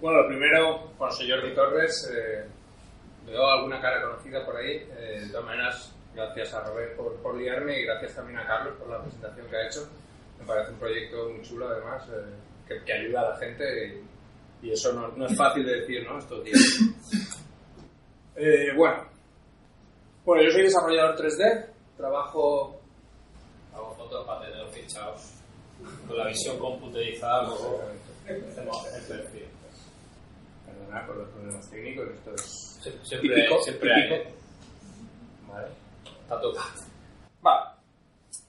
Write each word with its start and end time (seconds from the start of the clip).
Bueno, 0.00 0.22
lo 0.22 0.28
primero, 0.28 0.92
bueno, 0.96 1.14
soy 1.14 1.30
Jordi 1.30 1.54
Torres, 1.54 2.10
eh, 2.10 2.42
veo 3.26 3.46
alguna 3.46 3.82
cara 3.82 4.00
conocida 4.00 4.46
por 4.46 4.56
ahí. 4.56 4.76
Eh, 4.96 5.20
de 5.20 5.28
todas 5.28 5.44
maneras, 5.44 5.94
gracias 6.14 6.54
a 6.54 6.64
Robert 6.64 6.96
por, 6.96 7.16
por, 7.16 7.36
liarme 7.36 7.80
y 7.80 7.84
gracias 7.84 8.14
también 8.14 8.38
a 8.38 8.46
Carlos 8.46 8.78
por 8.78 8.88
la 8.88 9.02
presentación 9.02 9.46
que 9.48 9.56
ha 9.56 9.66
hecho. 9.66 9.86
Me 10.38 10.46
parece 10.46 10.72
un 10.72 10.78
proyecto 10.78 11.28
muy 11.28 11.42
chulo, 11.42 11.68
además, 11.68 12.02
eh, 12.08 12.32
que, 12.66 12.82
que, 12.82 12.92
ayuda 12.94 13.20
a 13.20 13.28
la 13.30 13.36
gente 13.36 14.02
y, 14.62 14.68
y 14.68 14.72
eso 14.72 14.90
no, 14.94 15.08
no, 15.08 15.26
es 15.26 15.36
fácil 15.36 15.66
de 15.66 15.80
decir, 15.80 16.02
¿no? 16.08 16.18
Estos 16.18 16.44
días. 16.44 16.80
Eh, 18.36 18.72
bueno, 18.74 19.04
bueno, 20.24 20.42
yo 20.44 20.50
soy 20.50 20.62
desarrollador 20.62 21.14
3D, 21.14 21.66
trabajo... 21.98 22.80
Hago 23.74 23.94
fotos 23.96 24.26
para 24.26 24.48
tener 24.48 24.66
fichados 24.70 25.34
con 26.08 26.16
la 26.16 26.26
visión 26.26 26.58
computerizada, 26.58 27.42
luego 27.42 27.82
hacemos 28.24 28.94
el 28.94 29.02
perfil. 29.02 29.59
Perdonad 30.80 31.06
por 31.06 31.16
los 31.16 31.28
problemas 31.28 31.70
técnicos, 31.70 32.08
esto 32.08 32.34
es 32.34 32.80
siempre, 33.02 33.34
típico, 33.34 33.62
siempre 33.62 33.94
típico. 33.94 34.14
hay. 34.14 34.34
Vale. 35.48 35.68
Está 36.22 36.40
tocado. 36.40 36.68
Vale. 37.42 37.70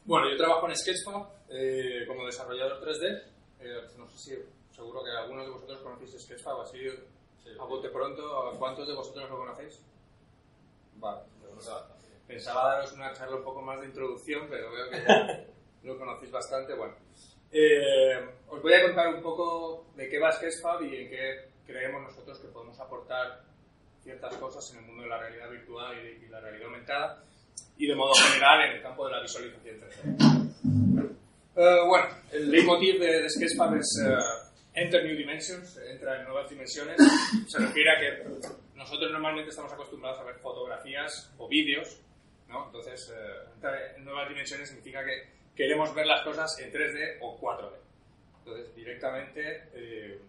Bueno, 0.06 0.30
yo 0.30 0.38
trabajo 0.38 0.70
en 0.70 0.76
Sketchfab 0.76 1.28
eh, 1.50 2.06
como 2.08 2.26
desarrollador 2.26 2.82
3D. 2.82 3.24
Eh, 3.60 3.82
no 3.98 4.08
sé 4.08 4.18
si, 4.18 4.76
seguro 4.76 5.04
que 5.04 5.12
algunos 5.12 5.46
de 5.46 5.52
vosotros 5.52 5.82
conocéis 5.82 6.24
Sketchfab, 6.24 6.62
así 6.62 6.80
a 7.60 7.64
bote 7.66 7.90
pronto. 7.90 8.54
¿Cuántos 8.58 8.88
de 8.88 8.96
vosotros 8.96 9.30
lo 9.30 9.38
conocéis? 9.38 9.80
Vale. 10.96 11.22
Pensaba 12.28 12.76
daros 12.76 12.94
una 12.94 13.14
charla 13.14 13.36
un 13.36 13.44
poco 13.44 13.62
más 13.62 13.82
de 13.82 13.88
introducción, 13.88 14.48
pero 14.50 14.72
veo 14.72 14.90
que 14.90 15.04
ya 15.06 15.46
lo 15.84 15.98
conocéis 15.98 16.32
bastante. 16.32 16.76
Bueno, 16.76 16.96
eh, 17.52 18.26
os 18.48 18.62
voy 18.62 18.74
a 18.74 18.84
contar 18.84 19.14
un 19.14 19.22
poco 19.22 19.88
de 19.96 20.08
qué 20.08 20.18
va 20.18 20.32
Sketchfab 20.32 20.84
y 20.84 20.96
en 20.96 21.10
qué 21.10 21.51
creemos 21.72 22.02
nosotros 22.04 22.40
que 22.40 22.48
podemos 22.50 22.80
aportar 22.80 23.42
ciertas 24.04 24.36
cosas 24.36 24.70
en 24.74 24.80
el 24.80 24.86
mundo 24.86 25.04
de 25.04 25.10
la 25.10 25.20
realidad 25.20 25.50
virtual 25.50 25.98
y, 25.98 26.04
de, 26.04 26.26
y 26.26 26.30
la 26.30 26.40
realidad 26.42 26.66
aumentada 26.66 27.24
y 27.78 27.88
de 27.88 27.96
modo 27.96 28.14
general 28.14 28.70
en 28.70 28.78
el 28.78 28.82
campo 28.82 29.08
de 29.08 29.12
la 29.14 29.22
visualización 29.22 29.80
3D. 29.80 30.42
Uh, 31.54 31.88
bueno, 31.88 32.08
el 32.32 32.50
leitmotiv 32.50 33.00
de, 33.00 33.24
de 33.24 33.30
Sketchfab 33.30 33.76
es 33.76 34.02
uh, 34.06 34.52
Enter 34.74 35.04
New 35.04 35.18
Dimensions, 35.18 35.78
entra 35.90 36.20
en 36.20 36.26
nuevas 36.26 36.50
dimensiones. 36.50 36.98
Se 37.48 37.60
refiere 37.60 37.90
a 37.92 38.00
que 38.00 38.50
nosotros 38.76 39.12
normalmente 39.12 39.50
estamos 39.50 39.72
acostumbrados 39.74 40.20
a 40.20 40.24
ver 40.24 40.36
fotografías 40.36 41.34
o 41.38 41.48
vídeos, 41.48 42.00
¿no? 42.48 42.68
Entonces, 42.68 43.10
uh, 43.10 43.54
entrar 43.54 43.76
en 43.98 44.06
nuevas 44.06 44.30
dimensiones 44.30 44.70
significa 44.70 45.04
que 45.04 45.28
queremos 45.56 45.94
ver 45.94 46.06
las 46.06 46.22
cosas 46.24 46.58
en 46.60 46.72
3D 46.72 47.18
o 47.22 47.40
4D. 47.40 47.76
Entonces, 48.40 48.76
directamente, 48.76 49.70
eh, 49.74 50.20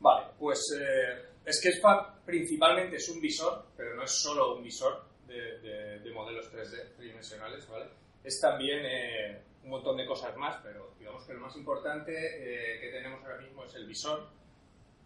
vale, 0.00 0.26
pues 0.38 0.60
eh, 0.80 1.52
Sketchfab 1.52 2.24
principalmente 2.24 2.96
es 2.96 3.08
un 3.08 3.20
visor, 3.20 3.66
pero 3.76 3.94
no 3.94 4.02
es 4.04 4.10
solo 4.10 4.56
un 4.56 4.62
visor 4.62 5.04
de, 5.26 5.58
de, 5.60 6.00
de 6.00 6.12
modelos 6.12 6.52
3D 6.52 6.96
tridimensionales, 6.96 7.68
¿vale? 7.68 7.86
Es 8.24 8.40
también 8.40 8.84
eh, 8.84 9.42
un 9.66 9.70
montón 9.70 9.96
de 9.96 10.06
cosas 10.06 10.36
más, 10.36 10.56
pero 10.62 10.94
digamos 10.98 11.24
que 11.24 11.34
lo 11.34 11.40
más 11.40 11.56
importante 11.56 12.12
eh, 12.12 12.80
que 12.80 12.88
tenemos 12.90 13.22
ahora 13.22 13.38
mismo 13.38 13.64
es 13.64 13.74
el 13.74 13.86
visor. 13.86 14.28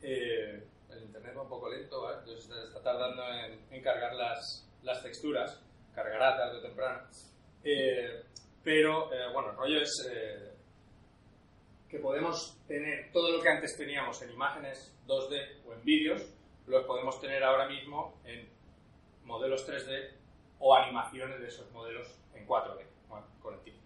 Eh, 0.03 0.63
el 0.91 1.03
internet 1.03 1.35
va 1.37 1.43
un 1.43 1.49
poco 1.49 1.71
lento, 1.71 2.19
entonces 2.19 2.51
está 2.51 2.83
tardando 2.83 3.23
en, 3.29 3.59
en 3.71 3.83
cargar 3.83 4.15
las, 4.15 4.69
las, 4.83 5.03
texturas, 5.03 5.61
cargará 5.95 6.37
tarde 6.37 6.59
o 6.59 6.63
temprano. 6.63 7.07
Eh, 7.65 8.23
pero 8.63 9.09
bueno, 9.33 9.51
el 9.51 9.57
rollo 9.57 9.81
es 9.81 10.11
que 11.91 11.99
podemos 11.99 12.57
tener 12.69 13.11
todo 13.13 13.33
lo 13.33 13.43
que 13.43 13.49
antes 13.49 13.77
teníamos 13.77 14.23
en 14.23 14.31
imágenes 14.31 14.97
2D 15.07 15.67
o 15.67 15.75
en 15.75 15.85
vídeos, 15.85 16.23
lo 16.67 16.87
podemos 16.87 17.21
tener 17.21 17.43
ahora 17.43 17.69
mismo 17.69 18.21
en 18.25 18.49
modelos 19.25 19.69
3D 19.69 20.11
o 20.61 20.75
animaciones 20.75 21.41
de 21.41 21.49
esos 21.49 21.71
modelos 21.73 22.07
en 22.35 22.47
4D, 22.47 22.85
bueno, 23.09 23.27
colectivo. 23.43 23.79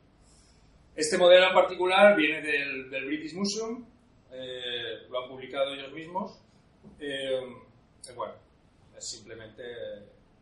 Este 0.94 1.16
modelo 1.16 1.48
en 1.48 1.54
particular 1.54 2.14
viene 2.14 2.42
del, 2.42 2.90
del 2.90 3.06
British 3.06 3.34
Museum, 3.34 3.86
eh, 4.30 5.06
lo 5.08 5.22
han 5.22 5.28
publicado 5.28 5.72
ellos 5.72 5.92
mismos. 5.92 6.40
Eh, 6.98 7.40
bueno, 8.14 8.34
es 8.96 9.08
simplemente 9.08 9.62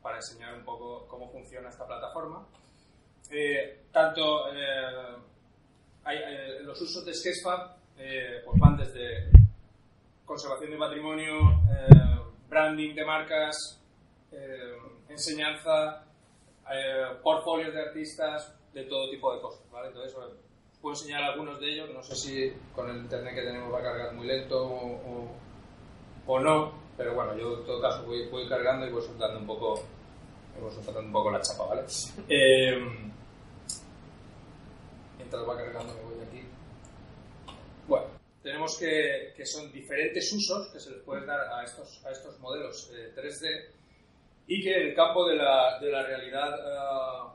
para 0.03 0.17
enseñar 0.17 0.55
un 0.55 0.65
poco 0.65 1.07
cómo 1.07 1.31
funciona 1.31 1.69
esta 1.69 1.87
plataforma. 1.87 2.47
Eh, 3.31 3.85
tanto 3.93 4.53
hay, 6.05 6.19
hay, 6.19 6.63
los 6.65 6.81
usos 6.81 7.05
de 7.05 7.15
Sketchfab 7.15 7.77
pues 8.45 8.61
van 8.61 8.77
desde 8.77 9.31
conservación 10.25 10.71
de 10.73 10.79
patrimonio, 10.79 11.63
branding 12.49 12.95
de 12.95 13.05
marcas, 13.05 13.81
enseñanza, 15.09 16.05
portfolios 17.23 17.73
de 17.75 17.81
artistas, 17.81 18.55
de 18.73 18.85
todo 18.85 19.11
tipo 19.11 19.35
de 19.35 19.41
cosas, 19.41 19.63
¿vale? 19.71 19.89
Entonces, 19.89 20.17
puedo 20.81 20.95
enseñar 20.95 21.23
algunos 21.23 21.61
de 21.61 21.73
ellos, 21.73 21.91
no 21.95 22.03
sé 22.03 22.17
si 22.17 22.53
con 22.75 22.91
el 22.91 22.97
internet 22.97 23.35
que 23.35 23.43
tenemos 23.43 23.73
va 23.73 23.79
a 23.79 23.83
cargar 23.83 24.15
muy 24.15 24.27
lento 24.27 24.67
o, 24.67 24.91
o, 24.91 25.29
o 26.27 26.41
no, 26.41 26.73
pero 26.97 27.15
bueno, 27.15 27.37
yo 27.37 27.59
en 27.59 27.65
todo 27.65 27.81
caso 27.81 28.05
voy, 28.05 28.29
voy 28.29 28.49
cargando 28.49 28.87
y 28.87 28.91
voy 28.91 29.03
soltando 29.03 29.39
un 29.39 29.47
poco, 29.47 29.83
voy 30.61 30.71
soltando 30.73 31.01
un 31.01 31.13
poco 31.13 31.31
la 31.31 31.41
chapa, 31.41 31.67
¿vale? 31.67 31.83
Eh, 32.29 33.13
mientras 35.33 35.49
va 35.49 35.57
cargando 35.57 35.95
me 35.95 36.03
voy 36.03 36.27
aquí. 36.27 36.47
Bueno, 37.89 38.07
tenemos 38.43 38.77
que, 38.79 39.33
que 39.35 39.47
son 39.47 39.73
diferentes 39.73 40.31
usos 40.33 40.69
que 40.69 40.79
se 40.79 40.91
les 40.91 41.03
pueden 41.03 41.27
dar 41.27 41.41
a 41.41 41.65
estos, 41.65 42.05
a 42.05 42.11
estos 42.11 42.39
modelos 42.39 42.91
eh, 42.95 43.13
3D 43.17 43.71
y 44.47 44.63
que 44.63 44.75
el 44.75 44.95
campo 44.95 45.27
de 45.27 45.37
la, 45.37 45.79
de 45.81 45.91
la 45.91 46.03
realidad 46.03 46.53
uh, 46.59 47.33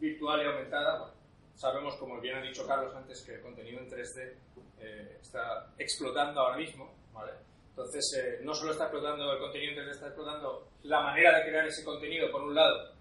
virtual 0.00 0.42
y 0.42 0.46
aumentada, 0.46 0.98
bueno, 0.98 1.14
sabemos, 1.54 1.96
como 1.96 2.20
bien 2.20 2.36
ha 2.36 2.42
dicho 2.42 2.66
Carlos 2.66 2.94
antes, 2.94 3.22
que 3.22 3.34
el 3.34 3.42
contenido 3.42 3.80
en 3.80 3.90
3D 3.90 4.32
eh, 4.80 5.18
está 5.20 5.72
explotando 5.78 6.40
ahora 6.40 6.56
mismo, 6.56 6.94
¿vale? 7.12 7.32
Entonces, 7.70 8.14
eh, 8.16 8.40
no 8.42 8.54
solo 8.54 8.72
está 8.72 8.84
explotando 8.84 9.30
el 9.32 9.38
contenido 9.38 9.72
en 9.72 9.88
3D, 9.88 9.90
está 9.90 10.06
explotando 10.06 10.68
la 10.84 11.02
manera 11.02 11.38
de 11.38 11.44
crear 11.44 11.66
ese 11.66 11.84
contenido, 11.84 12.30
por 12.30 12.42
un 12.42 12.54
lado, 12.54 12.95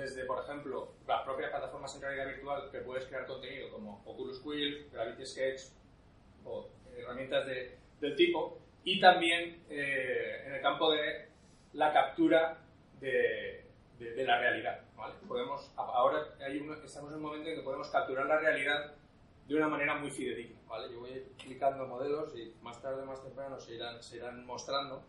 desde, 0.00 0.24
por 0.24 0.42
ejemplo, 0.42 0.92
las 1.06 1.22
propias 1.22 1.50
plataformas 1.50 1.94
en 1.96 2.02
realidad 2.02 2.26
virtual 2.26 2.70
que 2.70 2.78
puedes 2.80 3.06
crear 3.06 3.26
contenido 3.26 3.70
como 3.70 4.02
Oculus 4.04 4.40
Quest, 4.40 4.92
Gravity 4.92 5.26
Sketch 5.26 5.60
o 6.44 6.68
herramientas 6.96 7.46
de, 7.46 7.76
del 8.00 8.16
tipo, 8.16 8.58
y 8.84 9.00
también 9.00 9.62
eh, 9.68 10.44
en 10.46 10.54
el 10.54 10.62
campo 10.62 10.92
de 10.92 11.28
la 11.74 11.92
captura 11.92 12.58
de, 13.00 13.64
de, 13.98 14.12
de 14.12 14.24
la 14.24 14.38
realidad. 14.38 14.80
¿vale? 14.96 15.14
Podemos, 15.26 15.70
ahora 15.76 16.34
hay 16.40 16.58
uno, 16.58 16.74
estamos 16.74 17.10
en 17.10 17.16
un 17.16 17.22
momento 17.22 17.48
en 17.48 17.56
que 17.56 17.62
podemos 17.62 17.88
capturar 17.88 18.26
la 18.26 18.38
realidad 18.38 18.94
de 19.46 19.54
una 19.54 19.68
manera 19.68 19.94
muy 19.94 20.10
fidedigna. 20.10 20.60
¿vale? 20.66 20.92
Yo 20.92 21.00
voy 21.00 21.10
explicando 21.10 21.86
modelos 21.86 22.36
y 22.36 22.54
más 22.62 22.80
tarde 22.80 23.02
o 23.02 23.06
más 23.06 23.22
temprano 23.22 23.58
se 23.58 23.74
irán, 23.74 24.02
se 24.02 24.16
irán 24.16 24.44
mostrando. 24.46 25.02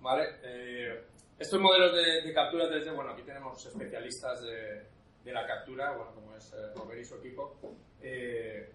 ¿vale? 0.00 0.24
Eh, 0.42 1.04
estos 1.38 1.60
modelos 1.60 1.94
de, 1.94 2.22
de, 2.22 2.32
captura 2.32 2.68
3D, 2.68 2.94
bueno, 2.94 3.10
aquí 3.10 3.22
tenemos 3.22 3.64
especialistas 3.64 4.42
de, 4.42 4.82
de 5.24 5.32
la 5.32 5.46
captura, 5.46 5.92
bueno, 5.92 6.14
como 6.14 6.34
es 6.36 6.52
eh, 6.52 6.72
Robert 6.74 7.00
y 7.00 7.04
su 7.04 7.16
equipo. 7.16 7.58
Eh, 8.00 8.70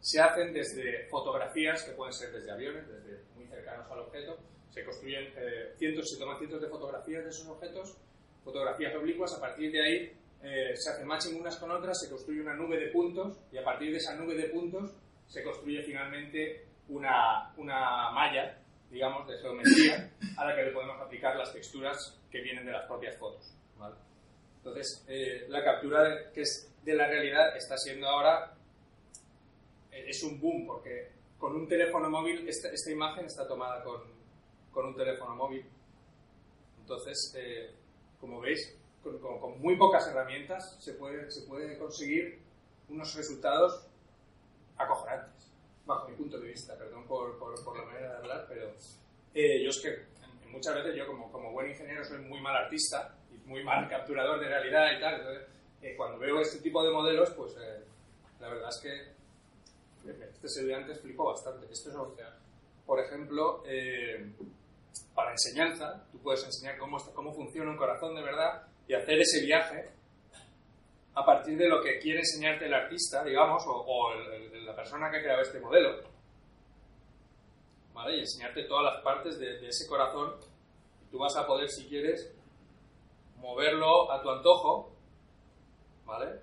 se 0.00 0.20
hacen 0.20 0.52
desde 0.52 1.06
fotografías 1.06 1.82
que 1.82 1.92
pueden 1.92 2.12
ser 2.12 2.30
desde 2.32 2.50
aviones, 2.50 2.86
desde 2.86 3.22
muy 3.34 3.46
cercanos 3.46 3.90
al 3.90 4.00
objeto. 4.00 4.38
Se 4.70 4.84
construyen 4.84 5.32
eh, 5.36 5.74
cientos, 5.76 6.10
se 6.10 6.18
toman 6.18 6.38
cientos 6.38 6.60
de 6.60 6.68
fotografías 6.68 7.24
de 7.24 7.30
esos 7.30 7.46
objetos 7.48 7.96
fotografías 8.44 8.94
oblicuas, 8.94 9.32
a 9.32 9.40
partir 9.40 9.72
de 9.72 9.82
ahí 9.82 10.12
eh, 10.42 10.76
se 10.76 10.90
hace 10.90 11.04
matching 11.04 11.40
unas 11.40 11.56
con 11.56 11.70
otras, 11.70 11.98
se 11.98 12.10
construye 12.10 12.42
una 12.42 12.54
nube 12.54 12.78
de 12.78 12.88
puntos 12.88 13.38
y 13.50 13.56
a 13.56 13.64
partir 13.64 13.90
de 13.90 13.96
esa 13.96 14.14
nube 14.14 14.34
de 14.34 14.44
puntos 14.44 14.92
se 15.26 15.42
construye 15.42 15.82
finalmente 15.82 16.66
una, 16.88 17.54
una 17.56 18.10
malla, 18.10 18.58
digamos, 18.94 19.26
de 19.26 19.36
geometría 19.38 20.08
a 20.36 20.44
la 20.44 20.54
que 20.54 20.62
le 20.62 20.70
podemos 20.70 21.00
aplicar 21.00 21.34
las 21.34 21.52
texturas 21.52 22.16
que 22.30 22.40
vienen 22.40 22.64
de 22.64 22.70
las 22.70 22.86
propias 22.86 23.16
fotos. 23.16 23.52
¿vale? 23.76 23.96
Entonces, 24.58 25.04
eh, 25.08 25.46
la 25.48 25.64
captura 25.64 26.04
de, 26.04 26.32
que 26.32 26.42
es 26.42 26.72
de 26.84 26.94
la 26.94 27.08
realidad 27.08 27.56
está 27.56 27.76
siendo 27.76 28.06
ahora, 28.06 28.54
eh, 29.90 30.04
es 30.06 30.22
un 30.22 30.40
boom, 30.40 30.64
porque 30.64 31.10
con 31.36 31.56
un 31.56 31.66
teléfono 31.66 32.08
móvil, 32.08 32.48
esta, 32.48 32.68
esta 32.68 32.92
imagen 32.92 33.26
está 33.26 33.48
tomada 33.48 33.82
con, 33.82 34.00
con, 34.70 34.86
un 34.86 34.96
teléfono 34.96 35.34
móvil. 35.34 35.66
Entonces, 36.78 37.34
eh, 37.36 37.74
como 38.20 38.40
veis, 38.40 38.78
con, 39.02 39.18
con, 39.18 39.40
con, 39.40 39.60
muy 39.60 39.76
pocas 39.76 40.06
herramientas 40.06 40.76
se 40.78 40.94
puede, 40.94 41.32
se 41.32 41.42
puede 41.48 41.76
conseguir 41.78 42.38
unos 42.88 43.12
resultados 43.16 43.88
acojonantes, 44.76 45.43
bajo 45.86 46.08
mi 46.08 46.16
punto 46.16 46.38
de 46.38 46.48
vista, 46.48 46.76
perdón 46.76 47.04
por, 47.06 47.38
por, 47.38 47.62
por 47.62 47.78
la 47.78 47.84
manera 47.84 48.12
de 48.12 48.16
hablar, 48.18 48.46
pero 48.48 48.72
eh, 49.34 49.62
yo 49.62 49.70
es 49.70 49.80
que 49.80 50.50
muchas 50.50 50.74
veces 50.76 50.96
yo 50.96 51.06
como, 51.06 51.30
como, 51.30 51.52
buen 51.52 51.68
ingeniero 51.70 52.04
soy 52.04 52.18
muy 52.18 52.40
mal 52.40 52.56
artista 52.56 53.16
y 53.32 53.48
muy 53.48 53.62
mal 53.62 53.88
capturador 53.90 54.40
de 54.40 54.48
realidad 54.48 54.96
y 54.96 55.00
tal, 55.00 55.20
entonces 55.20 55.48
eh, 55.82 55.94
cuando 55.96 56.18
veo 56.18 56.40
este 56.40 56.60
tipo 56.60 56.82
de 56.82 56.90
modelos, 56.90 57.30
pues 57.30 57.54
eh, 57.60 57.84
la 58.40 58.48
verdad 58.48 58.70
es 58.70 58.78
que 58.78 59.14
este 60.10 60.46
estudiante 60.46 60.94
flipó 60.94 61.26
bastante. 61.26 61.66
Esto 61.70 61.90
es, 61.90 61.96
por 62.86 63.00
ejemplo, 63.00 63.62
eh, 63.66 64.32
para 65.14 65.32
enseñanza, 65.32 66.06
tú 66.10 66.18
puedes 66.18 66.44
enseñar 66.44 66.78
cómo, 66.78 66.98
cómo 67.14 67.32
funciona 67.32 67.70
un 67.70 67.76
corazón 67.76 68.14
de 68.14 68.22
verdad 68.22 68.66
y 68.86 68.94
hacer 68.94 69.18
ese 69.18 69.40
viaje 69.44 69.90
a 71.14 71.24
partir 71.24 71.56
de 71.56 71.68
lo 71.68 71.80
que 71.80 71.98
quiere 71.98 72.20
enseñarte 72.20 72.66
el 72.66 72.74
artista, 72.74 73.22
digamos, 73.22 73.62
o, 73.66 74.14
la 74.14 74.74
persona 74.74 75.10
que 75.10 75.18
ha 75.18 75.22
creado 75.22 75.42
este 75.42 75.60
modelo, 75.60 76.00
¿vale? 77.92 78.16
Y 78.16 78.20
enseñarte 78.20 78.64
todas 78.64 78.94
las 78.94 79.02
partes 79.02 79.38
de, 79.38 79.66
ese 79.66 79.86
corazón. 79.86 80.34
Tú 81.10 81.18
vas 81.18 81.36
a 81.36 81.46
poder, 81.46 81.68
si 81.68 81.86
quieres, 81.86 82.34
moverlo 83.36 84.10
a 84.10 84.20
tu 84.20 84.30
antojo, 84.30 84.92
¿vale? 86.04 86.40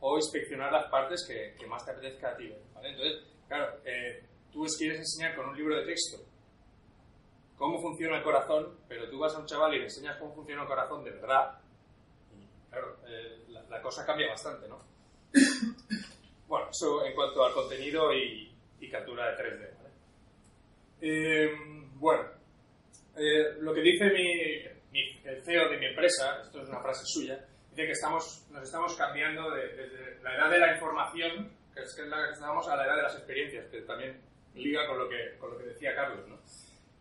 O 0.00 0.16
inspeccionar 0.16 0.70
las 0.70 0.88
partes 0.88 1.26
que, 1.26 1.66
más 1.66 1.84
te 1.84 1.90
apetezca 1.90 2.30
a 2.30 2.36
ti, 2.36 2.54
¿vale? 2.74 2.90
Entonces, 2.90 3.22
claro, 3.48 3.80
eh, 3.84 4.24
tú 4.52 4.64
quieres 4.78 4.98
enseñar 4.98 5.34
con 5.34 5.48
un 5.48 5.56
libro 5.56 5.76
de 5.76 5.86
texto 5.86 6.18
cómo 7.58 7.80
funciona 7.80 8.18
el 8.18 8.22
corazón, 8.22 8.78
pero 8.88 9.10
tú 9.10 9.18
vas 9.18 9.34
a 9.34 9.40
un 9.40 9.46
chaval 9.46 9.74
y 9.74 9.78
le 9.78 9.84
enseñas 9.84 10.16
cómo 10.18 10.32
funciona 10.32 10.62
el 10.62 10.68
corazón 10.68 11.02
de 11.02 11.10
verdad, 11.10 11.58
claro, 12.70 12.98
eh, 13.06 13.44
la, 13.48 13.80
cosa 13.82 14.04
cambia 14.04 14.28
bastante, 14.28 14.68
¿no? 14.68 14.78
Bueno, 16.48 16.70
eso 16.70 17.04
en 17.04 17.14
cuanto 17.14 17.44
al 17.44 17.52
contenido 17.52 18.10
y, 18.14 18.50
captura 18.90 19.30
de 19.30 19.36
3D, 19.36 19.76
¿vale? 19.76 19.90
Eh, 21.02 21.50
bueno, 21.96 22.24
lo 23.60 23.74
que 23.74 23.82
dice 23.82 24.06
mi, 24.10 24.62
el 25.24 25.42
CEO 25.42 25.68
de 25.68 25.76
mi 25.76 25.86
empresa, 25.86 26.40
esto 26.42 26.62
es 26.62 26.68
una 26.70 26.80
frase 26.80 27.04
suya, 27.04 27.38
dice 27.70 27.84
que 27.84 27.92
estamos, 27.92 28.46
nos 28.50 28.62
estamos 28.62 28.96
cambiando 28.96 29.50
desde 29.50 30.22
la 30.22 30.36
edad 30.36 30.50
de 30.50 30.58
la 30.58 30.72
información, 30.72 31.52
que 31.74 31.82
es, 31.82 31.94
que 31.94 32.06
la 32.06 32.28
que 32.28 32.32
estábamos, 32.32 32.66
a 32.68 32.76
la 32.76 32.86
edad 32.86 32.96
de 32.96 33.02
las 33.02 33.16
experiencias, 33.16 33.66
que 33.66 33.82
también 33.82 34.18
liga 34.54 34.86
con 34.86 34.98
lo 34.98 35.08
que, 35.08 35.36
con 35.38 35.50
lo 35.50 35.58
que 35.58 35.64
decía 35.64 35.94
Carlos. 35.94 36.26
¿no? 36.28 36.38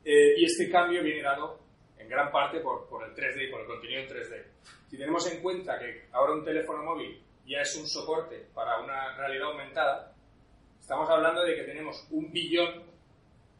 Eh, 0.04 0.36
y 0.38 0.46
este 0.46 0.70
cambio 0.70 1.04
viene 1.04 1.22
dado 1.22 1.60
en 2.00 2.10
gran 2.10 2.32
parte 2.32 2.60
por, 2.60 2.88
el 3.04 3.16
3D 3.16 3.48
y 3.48 3.52
por 3.52 3.62
el 3.62 3.68
contenido 3.68 4.02
en 4.02 4.10
3D. 4.10 4.44
Si 4.90 4.98
tenemos 4.98 5.32
en 5.32 5.42
cuenta 5.42 5.78
que 5.80 6.08
ahora 6.12 6.34
un 6.34 6.44
teléfono 6.44 6.84
móvil 6.84 7.24
ya 7.46 7.62
es 7.62 7.76
un 7.76 7.88
soporte 7.88 8.48
para 8.54 8.80
una 8.80 9.16
realidad 9.16 9.50
aumentada, 9.50 10.14
estamos 10.80 11.10
hablando 11.10 11.44
de 11.44 11.56
que 11.56 11.64
tenemos 11.64 12.08
un 12.12 12.32
billón 12.32 12.84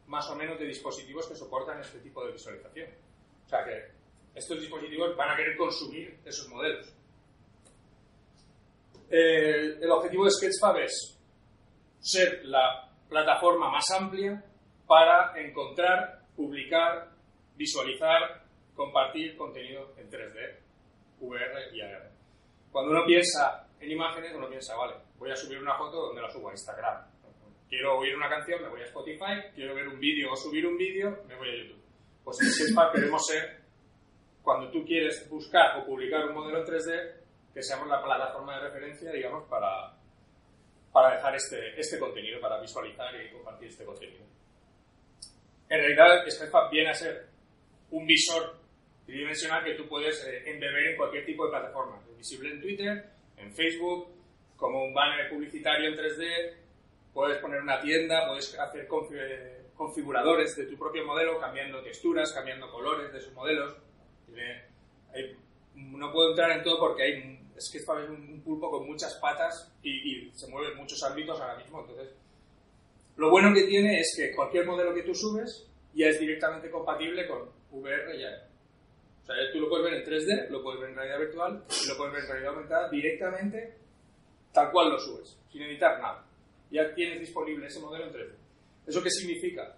más 0.06 0.28
o 0.30 0.36
menos 0.36 0.58
de 0.58 0.66
dispositivos 0.66 1.26
que 1.26 1.34
soportan 1.34 1.80
este 1.80 1.98
tipo 2.00 2.24
de 2.24 2.32
visualización. 2.32 2.88
O 3.44 3.48
sea 3.48 3.64
que 3.64 3.92
estos 4.34 4.60
dispositivos 4.60 5.16
van 5.16 5.30
a 5.30 5.36
querer 5.36 5.56
consumir 5.56 6.20
esos 6.24 6.48
modelos. 6.48 6.94
el 9.10 9.90
objetivo 9.90 10.24
de 10.24 10.30
Sketchfab 10.30 10.78
es 10.78 11.18
ser 12.00 12.44
la 12.44 12.90
plataforma 13.08 13.70
más 13.70 13.90
amplia 13.90 14.44
para 14.86 15.38
encontrar, 15.40 16.26
publicar, 16.36 17.10
visualizar, 17.58 18.44
compartir 18.74 19.36
contenido 19.36 19.92
en 19.98 20.08
3D, 20.08 20.56
VR 21.20 21.74
y 21.76 21.80
AR. 21.80 22.10
Cuando 22.70 22.92
uno 22.92 23.04
piensa 23.04 23.66
en 23.80 23.90
imágenes, 23.90 24.32
uno 24.34 24.48
piensa, 24.48 24.76
vale, 24.76 24.94
voy 25.18 25.30
a 25.32 25.36
subir 25.36 25.58
una 25.58 25.76
foto 25.76 26.06
donde 26.06 26.22
la 26.22 26.30
subo 26.30 26.48
a 26.48 26.52
Instagram. 26.52 27.04
Quiero 27.68 27.98
oír 27.98 28.16
una 28.16 28.28
canción, 28.28 28.62
me 28.62 28.68
voy 28.68 28.80
a 28.80 28.84
Spotify. 28.84 29.52
Quiero 29.54 29.74
ver 29.74 29.88
un 29.88 30.00
vídeo 30.00 30.32
o 30.32 30.36
subir 30.36 30.66
un 30.66 30.78
vídeo, 30.78 31.22
me 31.26 31.36
voy 31.36 31.48
a 31.50 31.56
YouTube. 31.56 31.82
Pues 32.24 32.40
en 32.40 32.46
Sketchfab 32.50 32.92
queremos 32.92 33.26
ser 33.26 33.60
cuando 34.42 34.70
tú 34.70 34.84
quieres 34.86 35.28
buscar 35.28 35.78
o 35.78 35.84
publicar 35.84 36.24
un 36.26 36.34
modelo 36.34 36.60
en 36.60 36.64
3D, 36.64 37.12
que 37.52 37.62
seamos 37.62 37.88
la 37.88 38.02
plataforma 38.02 38.54
de 38.54 38.68
referencia, 38.68 39.12
digamos, 39.12 39.46
para, 39.48 39.92
para 40.92 41.16
dejar 41.16 41.34
este, 41.34 41.78
este 41.78 41.98
contenido, 41.98 42.40
para 42.40 42.60
visualizar 42.60 43.14
y 43.20 43.30
compartir 43.30 43.68
este 43.68 43.84
contenido. 43.84 44.24
En 45.68 45.78
realidad, 45.78 46.24
Sketchfab 46.26 46.70
viene 46.70 46.90
a 46.90 46.94
ser 46.94 47.26
un 47.90 48.06
visor 48.06 48.56
tridimensional 49.06 49.64
que 49.64 49.74
tú 49.74 49.88
puedes 49.88 50.24
eh, 50.24 50.50
embeber 50.50 50.88
en 50.88 50.96
cualquier 50.96 51.24
tipo 51.24 51.44
de 51.44 51.50
plataforma. 51.50 52.00
Es 52.10 52.18
visible 52.18 52.50
en 52.50 52.60
Twitter, 52.60 53.10
en 53.36 53.52
Facebook, 53.54 54.08
como 54.56 54.84
un 54.84 54.92
banner 54.92 55.30
publicitario 55.30 55.88
en 55.88 55.96
3D, 55.96 56.54
puedes 57.14 57.38
poner 57.38 57.60
una 57.60 57.80
tienda, 57.80 58.26
puedes 58.26 58.58
hacer 58.58 58.88
configuradores 59.76 60.56
de 60.56 60.66
tu 60.66 60.76
propio 60.76 61.04
modelo, 61.04 61.38
cambiando 61.38 61.82
texturas, 61.82 62.32
cambiando 62.32 62.70
colores 62.70 63.12
de 63.12 63.20
sus 63.20 63.32
modelos 63.32 63.76
no 65.98 66.12
puedo 66.12 66.30
entrar 66.30 66.50
en 66.52 66.62
todo 66.62 66.78
porque 66.78 67.02
hay, 67.02 67.40
es 67.56 67.70
que 67.70 67.78
es 67.78 67.88
un 67.88 68.40
pulpo 68.44 68.70
con 68.70 68.86
muchas 68.86 69.14
patas 69.16 69.72
y, 69.82 70.30
se 70.34 70.48
mueve 70.48 70.72
en 70.72 70.78
muchos 70.78 71.02
ámbitos 71.02 71.40
ahora 71.40 71.56
mismo. 71.56 71.80
Entonces, 71.80 72.14
lo 73.16 73.30
bueno 73.30 73.52
que 73.52 73.64
tiene 73.64 74.00
es 74.00 74.14
que 74.16 74.34
cualquier 74.34 74.66
modelo 74.66 74.94
que 74.94 75.02
tú 75.02 75.14
subes 75.14 75.66
ya 75.94 76.08
es 76.08 76.20
directamente 76.20 76.70
compatible 76.70 77.26
con 77.26 77.48
VR 77.70 78.18
ya. 78.18 78.48
O 79.22 79.26
sea, 79.26 79.36
tú 79.52 79.60
lo 79.60 79.68
puedes 79.68 79.84
ver 79.84 79.94
en 79.94 80.04
3D, 80.04 80.48
lo 80.48 80.62
puedes 80.62 80.80
ver 80.80 80.90
en 80.90 80.96
realidad 80.96 81.18
virtual 81.18 81.64
y 81.68 81.88
lo 81.88 81.96
puedes 81.96 82.12
ver 82.14 82.22
en 82.22 82.28
realidad 82.28 82.54
aumentada 82.54 82.88
directamente 82.88 83.74
tal 84.52 84.70
cual 84.70 84.90
lo 84.90 84.98
subes, 84.98 85.38
sin 85.50 85.62
editar 85.62 86.00
nada. 86.00 86.24
Ya 86.70 86.92
tienes 86.94 87.20
disponible 87.20 87.66
ese 87.66 87.80
modelo 87.80 88.06
en 88.06 88.12
3D. 88.12 88.34
¿Eso 88.86 89.02
qué 89.02 89.10
significa? 89.10 89.74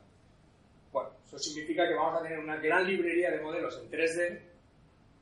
Bueno, 0.92 1.10
eso 1.26 1.38
significa 1.38 1.86
que 1.86 1.94
vamos 1.94 2.20
a 2.20 2.22
tener 2.22 2.38
una 2.38 2.56
gran 2.56 2.86
librería 2.86 3.30
de 3.30 3.40
modelos 3.40 3.78
en 3.78 3.90
3D 3.90 4.40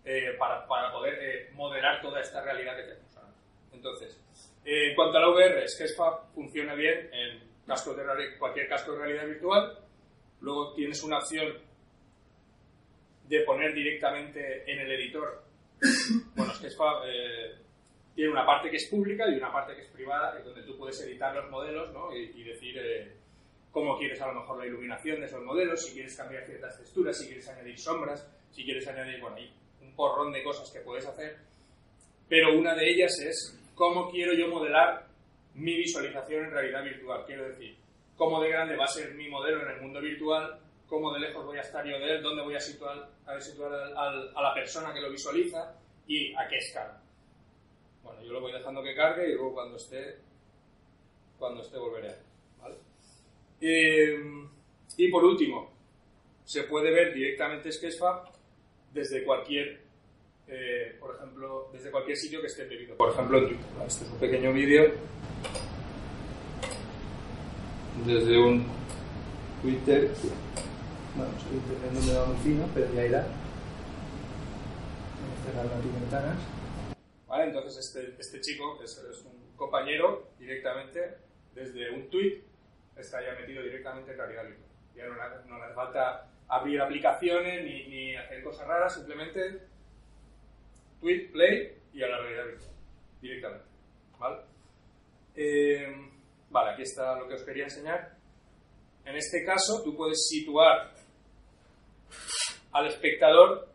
eh, 0.04 0.36
para, 0.38 0.66
para, 0.66 0.92
poder 0.92 1.14
eh, 1.20 1.50
modelar 1.54 2.00
toda 2.00 2.20
esta 2.20 2.42
realidad 2.42 2.76
que 2.76 2.82
tenemos 2.82 3.16
ahora. 3.16 3.34
Entonces, 3.72 4.18
eh, 4.64 4.90
en 4.90 4.94
cuanto 4.94 5.18
a 5.18 5.20
la 5.20 5.30
VR, 5.30 5.68
Sketchfab 5.68 6.32
funciona 6.34 6.74
bien 6.74 7.10
en 7.12 7.40
cascos 7.66 7.96
de 7.96 8.38
cualquier 8.38 8.68
casco 8.68 8.92
de 8.92 8.98
realidad 8.98 9.26
virtual. 9.26 9.78
Luego 10.40 10.72
tienes 10.74 11.02
una 11.02 11.18
opción 11.18 11.52
de 13.28 13.40
poner 13.40 13.74
directamente 13.74 14.70
en 14.70 14.80
el 14.80 14.92
editor. 14.92 15.42
Bueno, 16.34 16.54
Sketchfab 16.54 17.02
tiene 18.14 18.30
una 18.30 18.46
parte 18.46 18.70
que 18.70 18.76
es 18.76 18.86
pública 18.88 19.28
y 19.28 19.36
una 19.36 19.52
parte 19.52 19.74
que 19.74 19.82
es 19.82 19.88
privada, 19.88 20.40
donde 20.40 20.62
tú 20.62 20.76
puedes 20.76 21.00
editar 21.02 21.34
los 21.34 21.50
modelos 21.50 21.92
¿no? 21.92 22.14
y, 22.16 22.32
y, 22.34 22.44
decir 22.44 22.80
cómo 23.70 23.98
quieres 23.98 24.20
a 24.20 24.28
lo 24.28 24.40
mejor 24.40 24.58
la 24.58 24.66
iluminación 24.66 25.20
de 25.20 25.26
esos 25.26 25.42
modelos, 25.42 25.84
si 25.84 25.94
quieres 25.94 26.16
cambiar 26.16 26.44
ciertas 26.44 26.78
texturas, 26.78 27.18
si 27.18 27.26
quieres 27.26 27.48
añadir 27.48 27.78
sombras, 27.78 28.28
si 28.50 28.64
quieres 28.64 28.86
añadir, 28.88 29.20
bueno, 29.20 29.36
ahí 29.36 29.52
porrón 29.98 30.32
de 30.32 30.44
cosas 30.44 30.70
que 30.70 30.78
puedes 30.78 31.04
hacer, 31.06 31.36
pero 32.28 32.56
una 32.56 32.74
de 32.76 32.88
ellas 32.88 33.18
es 33.20 33.58
cómo 33.74 34.08
quiero 34.10 34.32
yo 34.32 34.46
modelar 34.46 35.08
mi 35.54 35.76
visualización 35.76 36.44
en 36.44 36.50
realidad 36.52 36.84
virtual. 36.84 37.24
Quiero 37.26 37.48
decir, 37.48 37.76
cómo 38.16 38.40
de 38.40 38.50
grande 38.50 38.76
va 38.76 38.84
a 38.84 38.88
ser 38.88 39.12
mi 39.14 39.28
modelo 39.28 39.62
en 39.62 39.70
el 39.70 39.82
mundo 39.82 40.00
virtual, 40.00 40.60
cómo 40.88 41.12
de 41.12 41.20
lejos 41.20 41.44
voy 41.44 41.58
a 41.58 41.62
estar 41.62 41.84
yo 41.86 41.98
de 41.98 42.16
él, 42.16 42.22
dónde 42.22 42.42
voy 42.42 42.54
a 42.54 42.60
situar, 42.60 43.10
a, 43.26 43.40
situar 43.40 43.72
a 43.72 44.42
la 44.42 44.54
persona 44.54 44.92
que 44.92 45.00
lo 45.00 45.10
visualiza 45.10 45.74
y 46.06 46.34
a 46.34 46.48
qué 46.48 46.56
escala. 46.56 47.00
Bueno, 48.02 48.22
yo 48.22 48.32
lo 48.32 48.40
voy 48.40 48.52
dejando 48.52 48.82
que 48.82 48.94
cargue 48.94 49.28
y 49.28 49.34
luego 49.34 49.54
cuando 49.54 49.76
esté, 49.76 50.16
cuando 51.38 51.62
esté 51.62 51.78
volveré. 51.78 52.14
¿vale? 52.58 52.76
Eh, 53.60 54.16
y 54.96 55.10
por 55.10 55.24
último, 55.24 55.70
se 56.44 56.64
puede 56.64 56.90
ver 56.90 57.12
directamente 57.12 57.70
Sketchfab 57.70 58.30
desde 58.92 59.24
cualquier 59.24 59.88
eh, 60.50 60.96
por 60.98 61.14
ejemplo, 61.14 61.68
desde 61.74 61.90
cualquier 61.90 62.16
sitio 62.16 62.40
que 62.40 62.46
esté 62.46 62.62
embebido. 62.62 62.96
Por 62.96 63.10
ejemplo, 63.10 63.38
en 63.38 63.48
Twitter. 63.48 63.66
Este 63.86 64.04
es 64.06 64.10
un 64.10 64.18
pequeño 64.18 64.52
vídeo 64.54 64.94
desde 68.06 68.38
un 68.38 68.66
Twitter. 69.60 70.10
Bueno, 71.16 71.32
soy 71.40 71.56
internet 71.56 71.92
no 71.92 72.00
me 72.00 72.12
va 72.12 72.38
fino, 72.42 72.68
pero 72.74 72.92
ya 72.94 73.04
irá. 73.06 73.26
Cerrar 75.44 75.66
las 75.66 75.84
ventanas. 75.84 76.38
Vale, 77.26 77.44
entonces 77.44 77.78
este, 77.78 78.14
este 78.18 78.40
chico 78.40 78.82
es, 78.82 78.98
es, 78.98 79.24
un 79.24 79.56
compañero 79.56 80.30
directamente 80.38 81.18
desde 81.54 81.90
un 81.90 82.08
tweet 82.10 82.42
está 82.96 83.20
ya 83.22 83.38
metido 83.38 83.62
directamente 83.62 84.12
en 84.12 84.18
realidad. 84.18 84.44
Ya 84.94 85.06
no, 85.06 85.14
no 85.46 85.66
le 85.66 85.74
falta 85.74 86.28
abrir 86.48 86.80
aplicaciones 86.80 87.64
ni, 87.64 87.86
ni 87.88 88.16
hacer 88.16 88.42
cosas 88.42 88.66
raras, 88.66 88.94
simplemente 88.94 89.62
tweet, 91.00 91.30
play 91.32 91.78
y 91.92 92.02
a 92.02 92.08
la 92.08 92.18
realidad 92.18 92.46
virtual, 92.46 92.74
directamente. 93.20 93.64
¿Vale? 94.18 94.36
Eh, 95.36 96.10
vale, 96.50 96.72
aquí 96.72 96.82
está 96.82 97.16
lo 97.18 97.28
que 97.28 97.34
os 97.34 97.44
quería 97.44 97.64
enseñar. 97.64 98.16
En 99.04 99.16
este 99.16 99.44
caso, 99.44 99.82
tú 99.84 99.96
puedes 99.96 100.26
situar 100.28 100.92
al 102.72 102.86
espectador 102.86 103.68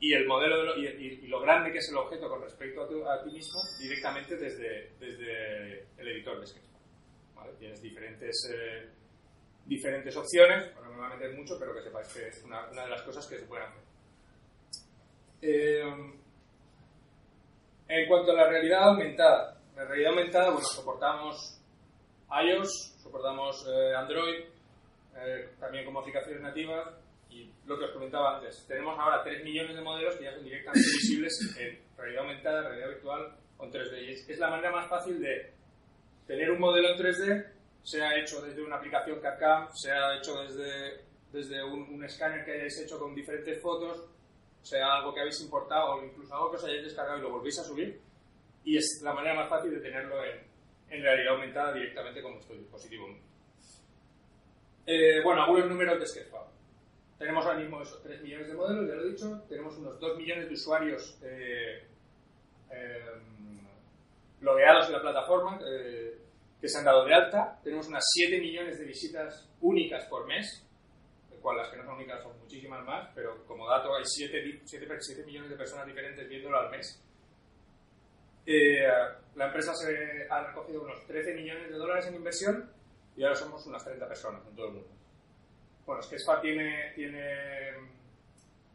y 0.00 0.14
el 0.14 0.26
modelo 0.26 0.76
y, 0.76 0.86
y, 0.86 1.26
lo 1.26 1.40
grande 1.40 1.72
que 1.72 1.78
es 1.78 1.88
el 1.90 1.96
objeto 1.96 2.28
con 2.28 2.42
respecto 2.42 2.82
a, 3.08 3.22
ti 3.22 3.30
mismo 3.30 3.60
directamente 3.80 4.36
desde, 4.36 4.92
desde 4.98 5.86
el 5.96 6.08
editor 6.08 6.40
de 6.40 6.46
Sketch. 6.46 6.64
¿Vale? 7.34 7.52
Tienes 7.58 7.82
diferentes, 7.82 8.50
eh, 8.52 8.88
diferentes 9.66 10.16
opciones, 10.16 10.72
no 10.76 10.90
me 10.90 11.26
a 11.26 11.30
mucho, 11.30 11.58
pero 11.58 11.74
que 11.74 11.82
sepáis 11.82 12.08
que 12.12 12.28
es 12.28 12.44
una, 12.44 12.68
una 12.70 12.84
de 12.84 12.90
las 12.90 13.02
cosas 13.02 13.26
que 13.26 13.38
se 13.38 13.46
pueden 13.46 13.66
hacer. 13.66 13.82
Eh, 15.42 15.82
en 17.88 18.08
cuanto 18.08 18.32
a 18.32 18.34
la 18.34 18.48
realidad 18.48 18.88
aumentada, 18.88 19.58
la 19.74 19.84
realidad 19.84 20.10
aumentada, 20.10 20.50
bueno, 20.50 20.66
soportamos 20.66 21.58
iOS, 22.30 22.96
soportamos 23.02 23.66
eh, 23.66 23.94
Android, 23.94 24.44
eh, 25.16 25.50
también 25.58 25.84
como 25.84 26.00
aplicaciones 26.00 26.42
nativas. 26.42 26.86
Lo 27.68 27.78
que 27.78 27.84
os 27.84 27.90
comentaba 27.90 28.38
antes, 28.38 28.64
tenemos 28.66 28.98
ahora 28.98 29.22
3 29.22 29.44
millones 29.44 29.76
de 29.76 29.82
modelos 29.82 30.16
que 30.16 30.24
ya 30.24 30.32
son 30.32 30.42
directamente 30.42 30.88
visibles 30.88 31.54
en 31.58 31.78
realidad 31.98 32.22
aumentada, 32.22 32.62
realidad 32.62 32.88
virtual 32.88 33.36
o 33.58 33.64
en 33.66 33.70
3D. 33.70 34.02
Y 34.04 34.32
es, 34.32 34.38
la 34.38 34.48
manera 34.48 34.70
más 34.70 34.88
fácil 34.88 35.20
de 35.20 35.52
tener 36.26 36.50
un 36.50 36.60
modelo 36.60 36.88
en 36.88 36.98
3D, 36.98 37.46
sea 37.82 38.18
hecho 38.18 38.40
desde 38.40 38.62
una 38.62 38.76
aplicación 38.76 39.20
CAD-CAM, 39.20 39.68
sea 39.74 40.16
hecho 40.16 40.42
desde, 40.44 41.04
desde 41.30 41.62
un, 41.62 41.82
un 41.92 42.02
escáner 42.04 42.42
que 42.46 42.52
hayáis 42.52 42.80
hecho 42.80 42.98
con 42.98 43.14
diferentes 43.14 43.60
fotos, 43.60 44.02
sea 44.62 44.94
algo 44.94 45.12
que 45.12 45.20
habéis 45.20 45.38
importado 45.42 45.96
o 45.96 46.04
incluso 46.06 46.34
algo 46.34 46.50
que 46.50 46.56
os 46.56 46.64
hayáis 46.64 46.84
descargado 46.84 47.18
y 47.18 47.22
lo 47.22 47.32
volvéis 47.32 47.58
a 47.58 47.64
subir. 47.64 48.00
Y 48.64 48.78
es 48.78 49.00
la 49.02 49.12
manera 49.12 49.34
más 49.34 49.50
fácil 49.50 49.72
de 49.72 49.80
tenerlo 49.80 50.24
en, 50.24 50.40
en 50.88 51.02
realidad 51.02 51.34
aumentada 51.34 51.74
directamente 51.74 52.22
con 52.22 52.32
vuestro 52.32 52.56
dispositivo. 52.56 53.08
Eh, 54.86 55.20
bueno, 55.22 55.42
algunos 55.42 55.68
números 55.68 56.00
de 56.00 56.06
Sketchfab. 56.06 56.57
Tenemos 57.18 57.44
ahora 57.44 57.58
mismo 57.58 57.82
esos 57.82 58.02
3 58.02 58.22
millones 58.22 58.48
de 58.48 58.54
modelos, 58.54 58.88
ya 58.88 58.94
lo 58.94 59.02
he 59.02 59.10
dicho. 59.10 59.42
Tenemos 59.48 59.76
unos 59.76 59.98
2 59.98 60.16
millones 60.16 60.48
de 60.48 60.54
usuarios 60.54 61.18
eh, 61.22 61.84
eh, 62.70 63.12
logueados 64.40 64.86
en 64.86 64.92
la 64.92 65.00
plataforma 65.00 65.58
eh, 65.66 66.16
que 66.60 66.68
se 66.68 66.78
han 66.78 66.84
dado 66.84 67.04
de 67.04 67.14
alta. 67.14 67.58
Tenemos 67.62 67.88
unas 67.88 68.04
7 68.14 68.40
millones 68.40 68.78
de 68.78 68.84
visitas 68.84 69.48
únicas 69.60 70.04
por 70.06 70.26
mes, 70.26 70.64
de 71.30 71.36
cual 71.38 71.56
las 71.56 71.68
que 71.70 71.76
no 71.76 71.84
son 71.84 71.96
únicas 71.96 72.22
son 72.22 72.38
muchísimas 72.38 72.84
más, 72.84 73.10
pero 73.14 73.44
como 73.46 73.68
dato 73.68 73.94
hay 73.96 74.04
7, 74.04 74.62
7 74.64 75.24
millones 75.24 75.50
de 75.50 75.56
personas 75.56 75.86
diferentes 75.86 76.28
viéndolo 76.28 76.58
al 76.58 76.70
mes. 76.70 77.02
Eh, 78.46 78.86
la 79.34 79.46
empresa 79.46 79.72
ha 80.30 80.46
recogido 80.46 80.82
unos 80.82 81.06
13 81.06 81.34
millones 81.34 81.68
de 81.68 81.76
dólares 81.76 82.06
en 82.06 82.14
inversión 82.14 82.70
y 83.14 83.22
ahora 83.22 83.34
somos 83.34 83.66
unas 83.66 83.84
30 83.84 84.08
personas 84.08 84.46
en 84.46 84.54
todo 84.54 84.68
el 84.68 84.72
mundo. 84.74 84.88
Bueno, 85.88 86.02
Sketchfab 86.02 86.42
tiene, 86.42 86.92
tiene 86.94 87.72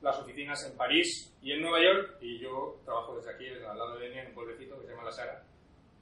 las 0.01 0.17
oficinas 0.17 0.65
en 0.65 0.75
París 0.75 1.31
y 1.43 1.51
en 1.51 1.61
Nueva 1.61 1.79
York 1.79 2.17
y 2.21 2.39
yo 2.39 2.81
trabajo 2.83 3.15
desde 3.17 3.29
aquí, 3.35 3.47
al 3.49 3.77
lado 3.77 3.99
de 3.99 4.07
Enia, 4.07 4.23
en 4.23 4.29
un 4.29 4.33
pueblecito 4.33 4.79
que 4.79 4.87
se 4.87 4.91
llama 4.93 5.03
La 5.03 5.11
Sara, 5.11 5.43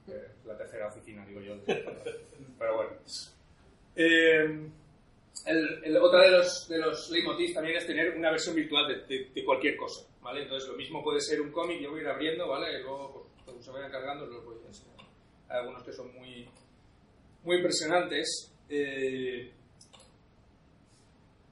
que 0.06 0.12
es 0.16 0.46
la 0.46 0.56
tercera 0.56 0.86
oficina, 0.86 1.26
digo 1.26 1.42
yo. 1.42 1.54
Pero 1.66 2.76
bueno. 2.76 2.92
Eh, 3.94 4.70
el, 5.44 5.96
otra 5.98 6.22
de 6.22 6.30
los, 6.30 6.66
de 6.66 6.78
los 6.78 7.10
leitmotivs 7.10 7.52
también 7.52 7.76
es 7.76 7.86
tener 7.86 8.16
una 8.16 8.30
versión 8.30 8.56
virtual 8.56 9.04
de, 9.06 9.28
de, 9.34 9.44
cualquier 9.44 9.76
cosa, 9.76 10.08
¿vale? 10.22 10.44
Entonces 10.44 10.66
lo 10.66 10.78
mismo 10.78 11.04
puede 11.04 11.20
ser 11.20 11.42
un 11.42 11.52
cómic, 11.52 11.78
yo 11.78 11.90
voy 11.90 12.00
a 12.00 12.04
ir 12.04 12.08
abriendo, 12.08 12.48
¿vale? 12.48 12.78
Y 12.78 12.82
luego 12.84 13.28
pues, 13.44 13.62
se 13.62 13.70
vayan 13.70 13.90
cargando, 13.90 14.24
los 14.24 14.42
voy 14.46 14.56
a 14.64 14.66
enseñar. 14.66 14.96
Hay 15.50 15.58
algunos 15.58 15.82
que 15.82 15.92
son 15.92 16.10
muy, 16.14 16.48
muy 17.44 17.56
impresionantes. 17.56 18.50
Eh, 18.70 19.52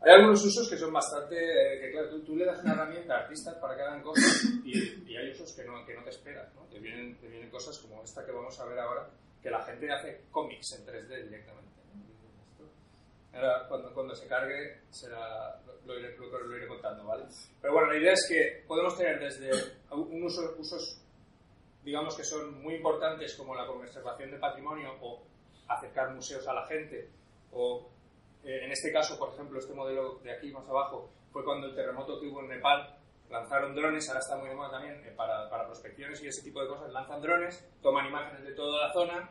hay 0.03 0.13
algunos 0.13 0.45
usos 0.45 0.69
que 0.69 0.79
son 0.79 0.93
bastante. 0.93 1.37
Que 1.37 1.91
claro, 1.93 2.21
tú, 2.23 2.37
le 2.37 2.47
das 2.47 2.63
una 2.63 2.73
herramienta 2.73 3.15
a 3.15 3.19
artistas 3.21 3.57
para 3.57 3.77
que 3.77 3.83
hagan 3.83 4.03
cosas 4.03 4.45
y, 4.65 5.17
hay 5.17 5.31
usos 5.31 5.53
que 5.55 5.65
no, 5.65 5.85
que 5.85 5.95
no 5.95 6.03
te 6.03 6.11
esperas. 6.11 6.55
¿no? 6.55 6.63
Te, 6.63 6.79
vienen, 6.79 7.19
te 7.19 7.29
vienen 7.29 7.51
cosas 7.51 7.79
como 7.79 8.03
esta 8.03 8.25
que 8.25 8.33
vamos 8.33 8.59
a 8.59 8.65
ver 8.65 8.79
ahora, 8.79 9.11
que 9.43 9.51
la 9.51 9.63
gente 9.65 9.93
hace 9.93 10.25
cómics 10.31 10.73
en 10.79 10.87
3D 10.87 11.25
directamente. 11.25 11.71
Ahora, 13.33 13.69
cuando, 13.69 13.95
cuando 13.95 14.15
se 14.15 14.27
cargue, 14.27 14.81
será, 14.91 15.61
lo, 15.85 15.99
iré, 15.99 16.17
lo, 16.17 16.57
iré, 16.57 16.67
contando, 16.67 17.05
¿vale? 17.05 17.27
Pero 17.61 17.75
bueno, 17.75 17.93
la 17.93 17.99
idea 17.99 18.13
es 18.13 18.27
que 18.29 18.65
podemos 18.67 18.97
tener 18.97 19.21
desde 19.21 19.51
un 19.91 20.25
uso, 20.25 20.57
usos 20.59 21.01
digamos 21.85 22.17
que 22.17 22.25
son 22.25 22.61
muy 22.63 22.75
importantes 22.75 23.35
como 23.37 23.55
la 23.55 23.67
conservación 23.67 24.31
de 24.31 24.39
patrimonio 24.39 24.97
o 25.01 25.23
acercar 25.69 26.13
museos 26.13 26.47
a 26.49 26.55
la 26.55 26.67
gente 26.67 27.09
o 27.53 27.91
eh, 28.45 28.65
en 28.65 28.73
este 28.73 28.93
caso, 28.93 29.19
por 29.19 29.33
ejemplo, 29.35 29.59
este 29.59 29.75
modelo 29.75 30.19
de 30.23 30.33
aquí 30.33 30.51
más 30.51 30.69
abajo 30.69 31.11
fue 31.33 31.45
cuando 31.45 31.67
el 31.67 31.75
terremoto 31.75 32.21
que 32.21 32.27
hubo 32.27 32.41
en 32.41 32.49
Nepal 32.49 32.97
lanzaron 33.31 33.75
drones, 33.75 34.09
ahora 34.09 34.21
está 34.21 34.37
muy 34.37 34.49
de 34.49 34.55
moda 34.57 34.71
también 34.71 34.95
eh, 35.07 35.13
para, 35.17 35.49
para, 35.49 35.67
prospecciones 35.67 36.23
y 36.23 36.29
ese 36.29 36.43
tipo 36.43 36.61
de 36.61 36.69
cosas, 36.69 36.91
lanzan 36.91 37.23
drones, 37.23 37.65
toman 37.81 38.07
imágenes 38.07 38.43
de 38.43 38.53
toda 38.55 38.89
la 38.89 38.93
zona, 38.93 39.31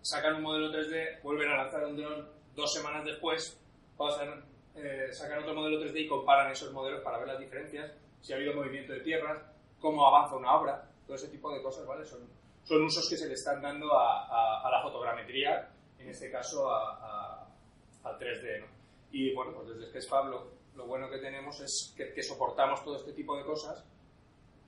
sacan 0.00 0.36
un 0.36 0.42
modelo 0.42 0.72
3D, 0.72 1.22
vuelven 1.22 1.50
a 1.50 1.56
lanzar 1.58 1.84
un 1.86 1.96
dron 1.96 2.28
dos 2.56 2.72
semanas 2.72 3.04
después, 3.04 3.60
pasan, 3.96 4.44
eh, 4.74 5.08
sacan 5.12 5.40
otro 5.40 5.54
modelo 5.54 5.80
3D 5.80 6.00
y 6.00 6.08
comparan 6.08 6.50
esos 6.50 6.72
modelos 6.72 7.02
para 7.02 7.18
ver 7.18 7.28
las 7.28 7.38
diferencias, 7.38 7.92
si 8.20 8.32
ha 8.32 8.36
habido 8.36 8.54
movimiento 8.54 8.92
de 8.92 9.00
tierras, 9.00 9.40
cómo 9.80 10.06
avanza 10.06 10.36
una 10.36 10.54
obra 10.54 10.88
todo 11.06 11.16
ese 11.16 11.28
tipo 11.28 11.52
de 11.52 11.62
cosas, 11.62 11.86
¿vale? 11.86 12.04
Son, 12.04 12.20
son 12.64 12.82
usos 12.82 13.08
que 13.08 13.16
se 13.16 13.26
le 13.26 13.34
están 13.34 13.60
dando 13.60 13.92
a, 13.98 14.66
a, 14.66 14.70
la 14.70 14.82
fotogrametría, 14.82 15.68
en 15.98 16.08
este 16.08 16.30
caso 16.30 16.70
a, 16.70 17.21
al 18.04 18.18
3D, 18.18 18.60
¿no? 18.60 18.66
Y 19.10 19.34
bueno, 19.34 19.52
pues 19.54 19.68
desde 19.68 19.88
Sketchfab 19.90 20.28
lo, 20.28 20.50
lo 20.74 20.86
bueno 20.86 21.10
que 21.10 21.18
tenemos 21.18 21.60
es 21.60 21.92
que, 21.96 22.12
que, 22.12 22.22
soportamos 22.22 22.82
todo 22.82 22.96
este 22.96 23.12
tipo 23.12 23.36
de 23.36 23.44
cosas. 23.44 23.84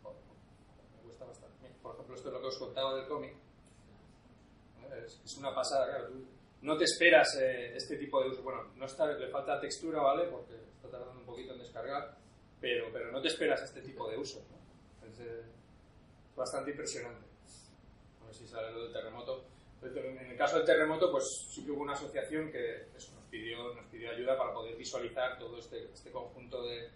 Me 0.02 1.02
gusta 1.02 1.24
bastante. 1.24 1.70
Por 1.82 1.94
ejemplo, 1.94 2.14
esto 2.14 2.28
es 2.28 2.34
lo 2.34 2.40
que 2.40 2.46
os 2.46 2.58
contaba 2.58 2.94
del 2.94 3.06
cómic. 3.06 3.34
Es, 5.04 5.20
es, 5.24 5.36
una 5.38 5.54
pasada, 5.54 5.86
claro. 5.86 6.08
Tú 6.08 6.26
no 6.62 6.76
te 6.78 6.84
esperas 6.84 7.36
eh, 7.40 7.76
este 7.76 7.96
tipo 7.96 8.22
de 8.22 8.30
uso. 8.30 8.42
Bueno, 8.42 8.72
no 8.76 8.86
está, 8.86 9.06
le 9.06 9.28
falta 9.28 9.60
textura, 9.60 10.00
¿vale? 10.00 10.24
Porque 10.24 10.54
está 10.54 10.88
tardando 10.88 11.20
un 11.20 11.26
poquito 11.26 11.52
en 11.52 11.58
descargar, 11.58 12.16
pero, 12.60 12.90
pero 12.92 13.12
no 13.12 13.20
te 13.20 13.28
esperas 13.28 13.62
este 13.62 13.82
tipo 13.82 14.08
de 14.08 14.16
uso. 14.16 14.42
¿no? 14.50 15.08
Es, 15.08 15.20
eh, 15.20 15.42
bastante 16.36 16.70
impresionante. 16.70 17.26
A 18.22 18.26
ver 18.26 18.34
si 18.34 18.46
sale 18.46 18.72
lo 18.72 18.84
del 18.84 18.92
terremoto. 18.92 19.44
En 19.82 20.30
el 20.30 20.36
caso 20.38 20.56
del 20.56 20.64
terremoto, 20.64 21.10
pues 21.12 21.46
sí 21.50 21.64
que 21.64 21.70
hubo 21.70 21.82
una 21.82 21.92
asociación 21.92 22.50
que 22.50 22.86
nos, 22.94 23.10
pidió, 23.34 23.74
nos 23.74 23.84
pidió 23.86 24.12
ayuda 24.12 24.38
para 24.38 24.54
poder 24.54 24.76
visualizar 24.76 25.36
todo 25.40 25.58
este, 25.58 25.90
este 25.92 26.12
conjunto 26.12 26.62
de, 26.62 26.88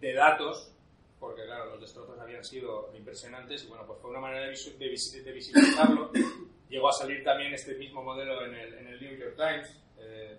de 0.00 0.14
datos, 0.14 0.72
porque 1.18 1.44
claro, 1.44 1.72
los 1.72 1.80
destrozos 1.80 2.16
habían 2.20 2.44
sido 2.44 2.92
impresionantes 2.96 3.64
y 3.64 3.66
bueno, 3.66 3.84
pues 3.84 3.98
fue 4.00 4.10
una 4.10 4.20
manera 4.20 4.46
de, 4.46 4.54
de, 4.78 5.32
visibilizarlo. 5.32 6.12
Llegó 6.70 6.88
a 6.88 6.92
salir 6.92 7.24
también 7.24 7.52
este 7.52 7.74
mismo 7.74 8.02
modelo 8.02 8.44
en 8.46 8.54
el, 8.54 8.74
en 8.74 8.86
el 8.86 9.00
New 9.00 9.16
York 9.18 9.34
Times. 9.36 9.76
Eh, 9.98 10.38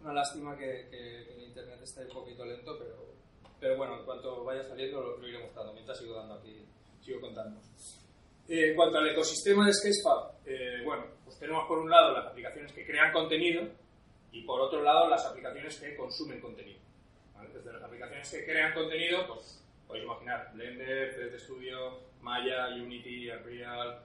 una 0.00 0.14
lástima 0.14 0.56
que, 0.56 0.88
que, 0.90 1.34
el 1.34 1.42
Internet 1.42 1.80
esté 1.82 2.06
un 2.06 2.14
poquito 2.14 2.46
lento, 2.46 2.78
pero 2.78 3.06
pero 3.60 3.76
bueno, 3.76 3.98
en 3.98 4.04
cuanto 4.04 4.44
vaya 4.44 4.62
saliendo 4.62 5.00
lo, 5.00 5.28
iré 5.28 5.38
mostrando, 5.38 5.72
mientras 5.72 5.98
sigo 5.98 6.14
dando 6.14 6.34
aquí, 6.34 6.64
sigo 7.02 7.20
contando. 7.20 7.60
Eh, 8.48 8.70
en 8.70 8.76
cuanto 8.76 8.98
al 8.98 9.08
ecosistema 9.08 9.66
de 9.66 9.72
Sketchfab, 9.72 10.30
eh, 10.46 10.82
bueno, 10.84 11.04
pues 11.24 11.38
tenemos 11.38 11.66
por 11.66 11.78
un 11.78 11.90
lado 11.90 12.12
las 12.12 12.26
aplicaciones 12.26 12.72
que 12.72 12.86
crean 12.86 13.12
contenido 13.12 13.68
y 14.30 14.42
por 14.42 14.60
otro 14.60 14.82
lado 14.82 15.08
las 15.08 15.24
aplicaciones 15.26 15.80
que 15.80 15.96
consumen 15.96 16.40
contenido. 16.40 16.78
Desde 17.52 17.72
las 17.72 17.82
aplicaciones 17.82 18.30
que 18.30 18.44
crean 18.44 18.72
contenido, 18.72 19.26
pues 19.26 19.64
podéis 19.86 20.04
imaginar 20.04 20.50
Blender, 20.54 21.16
3D 21.16 21.38
Studio, 21.38 22.00
Maya, 22.20 22.68
Unity, 22.68 23.30
Unreal, 23.30 24.00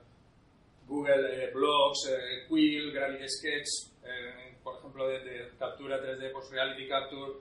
Google 0.88 1.43
eh, 1.43 1.51
Blogs, 1.53 2.10
eh, 2.10 2.48
Quill, 2.48 2.91
Gravity 2.93 3.27
Sketch, 3.27 3.91
por 4.63 4.77
ejemplo, 4.77 5.07
de, 5.07 5.51
captura 5.57 6.00
3D, 6.01 6.31
pues 6.31 6.50
Reality 6.50 6.88
Capture, 6.88 7.33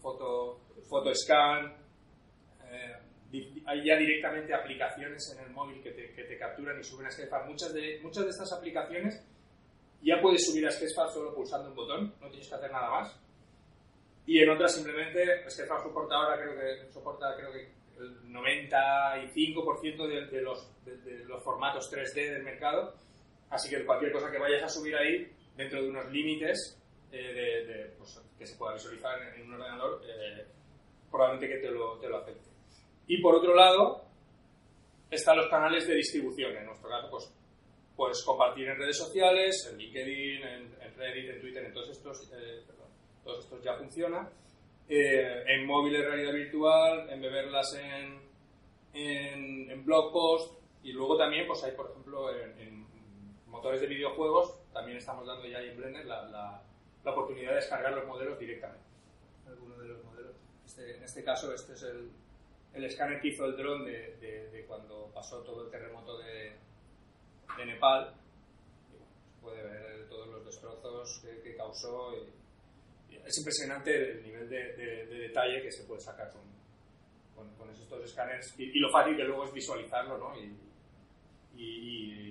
foto, 0.00 0.60
foto 0.88 1.14
scan, 1.14 1.74
eh, 2.70 2.96
hay 3.66 3.84
ya 3.84 3.96
directamente 3.96 4.54
aplicaciones 4.54 5.36
en 5.36 5.44
el 5.44 5.50
móvil 5.50 5.82
que 5.82 5.90
te, 5.90 6.12
que 6.12 6.24
te 6.24 6.38
capturan 6.38 6.78
y 6.78 6.84
suben 6.84 7.06
a 7.06 7.10
Sketchfab. 7.10 7.46
Muchas 7.46 7.72
de, 7.72 8.00
muchas 8.02 8.24
de 8.24 8.30
estas 8.30 8.52
aplicaciones 8.52 9.22
ya 10.02 10.20
puedes 10.20 10.46
subir 10.46 10.66
a 10.66 10.70
Sketchfab 10.70 11.10
solo 11.10 11.34
pulsando 11.34 11.70
un 11.70 11.74
botón, 11.74 12.14
no 12.20 12.28
tienes 12.28 12.48
que 12.48 12.54
hacer 12.54 12.70
nada 12.70 12.90
más. 12.90 13.20
Y 14.26 14.40
en 14.40 14.50
otras 14.50 14.74
simplemente, 14.74 15.48
Sketchfab 15.48 15.82
soporta 15.82 16.14
ahora, 16.14 16.40
creo 16.40 16.54
que 16.58 16.92
soporta 16.92 17.36
creo 17.36 17.52
que 17.52 17.76
el 17.98 18.32
95% 18.32 20.06
de, 20.06 20.26
de, 20.26 20.42
los, 20.42 20.68
de, 20.84 21.24
los 21.24 21.42
formatos 21.42 21.90
3D 21.92 22.14
del 22.14 22.42
mercado. 22.42 22.94
Así 23.50 23.70
que 23.70 23.84
cualquier 23.84 24.12
cosa 24.12 24.30
que 24.30 24.38
vayas 24.38 24.62
a 24.62 24.68
subir 24.68 24.96
ahí, 24.96 25.32
dentro 25.56 25.82
de 25.82 25.88
unos 25.88 26.10
límites, 26.10 26.78
eh, 27.12 27.64
de, 27.66 27.94
pues, 27.96 28.20
que 28.38 28.46
se 28.46 28.56
pueda 28.56 28.74
visualizar 28.74 29.20
en, 29.34 29.42
un 29.42 29.54
ordenador, 29.54 30.02
eh, 30.04 30.44
probablemente 31.10 31.54
que 31.54 31.60
te 31.60 31.70
lo, 31.70 31.98
te 31.98 32.08
lo 32.08 32.18
acepte. 32.18 32.45
Y 33.06 33.20
por 33.20 33.34
otro 33.34 33.54
lado, 33.54 34.04
están 35.10 35.36
los 35.36 35.48
canales 35.48 35.86
de 35.86 35.94
distribución. 35.94 36.56
En 36.56 36.66
nuestro 36.66 36.88
caso, 36.88 37.32
pues 37.96 38.22
compartir 38.24 38.68
en 38.68 38.78
redes 38.78 38.98
sociales, 38.98 39.68
en 39.70 39.78
LinkedIn, 39.78 40.42
en, 40.42 40.76
Reddit, 40.96 41.28
en 41.28 41.40
Twitter, 41.40 41.64
en 41.64 41.72
todos 41.74 41.90
estos, 41.90 42.32
eh, 42.32 42.62
perdón, 42.66 42.88
todos 43.22 43.44
estos 43.44 43.62
ya 43.62 43.74
funciona. 43.74 44.28
Eh, 44.88 45.44
en 45.46 45.66
móviles 45.66 46.04
realidad 46.04 46.32
virtual, 46.32 47.10
en 47.10 47.20
beberlas 47.20 47.74
en, 47.74 48.20
en, 48.94 49.70
en, 49.70 49.84
blog 49.84 50.12
post 50.12 50.58
y 50.82 50.92
luego 50.92 51.18
también 51.18 51.46
pues 51.46 51.62
hay 51.64 51.72
por 51.72 51.90
ejemplo 51.90 52.30
en, 52.34 52.86
motores 53.46 53.80
de 53.80 53.88
videojuegos 53.88 54.60
también 54.72 54.98
estamos 54.98 55.26
dando 55.26 55.46
ya 55.46 55.58
ahí 55.58 55.70
en 55.70 55.76
Blender 55.76 56.06
la, 56.06 56.22
la 56.28 56.62
la 57.06 57.12
oportunidad 57.12 57.50
de 57.50 57.56
descargar 57.56 57.92
los 57.92 58.04
modelos 58.04 58.36
directamente. 58.38 58.84
Algunos 59.46 59.78
de 59.78 59.86
los 59.86 60.04
modelos. 60.04 60.34
Este, 60.66 60.96
en 60.96 61.04
este 61.04 61.22
caso, 61.22 61.54
este 61.54 61.74
es 61.74 61.82
el, 61.84 62.10
el 62.76 62.84
escáner 62.84 63.20
que 63.20 63.28
hizo 63.28 63.46
el 63.46 63.56
dron 63.56 63.84
de, 63.84 64.16
de, 64.16 64.64
cuando 64.66 65.10
pasó 65.14 65.42
todo 65.42 65.64
el 65.64 65.70
terremoto 65.70 66.18
de, 66.18 66.52
de 67.56 67.66
Nepal. 67.66 68.14
Y 68.92 68.96
bueno, 68.98 69.12
se 69.16 69.40
puede 69.40 69.62
ver 69.62 70.08
todos 70.08 70.28
los 70.28 70.44
destrozos 70.44 71.24
que, 71.42 71.56
causó. 71.56 72.14
Y, 72.14 73.16
es 73.16 73.38
impresionante 73.38 74.12
el 74.12 74.22
nivel 74.22 74.48
de, 74.48 75.06
detalle 75.06 75.62
que 75.62 75.72
se 75.72 75.84
puede 75.84 76.00
sacar 76.00 76.30
con, 76.30 77.50
con, 77.56 77.70
estos 77.70 78.04
escáneres 78.04 78.54
y, 78.58 78.78
lo 78.78 78.90
fácil 78.90 79.16
que 79.16 79.24
luego 79.24 79.44
es 79.44 79.52
visualizarlo 79.52 80.18
¿no? 80.18 80.32
y, 80.38 80.56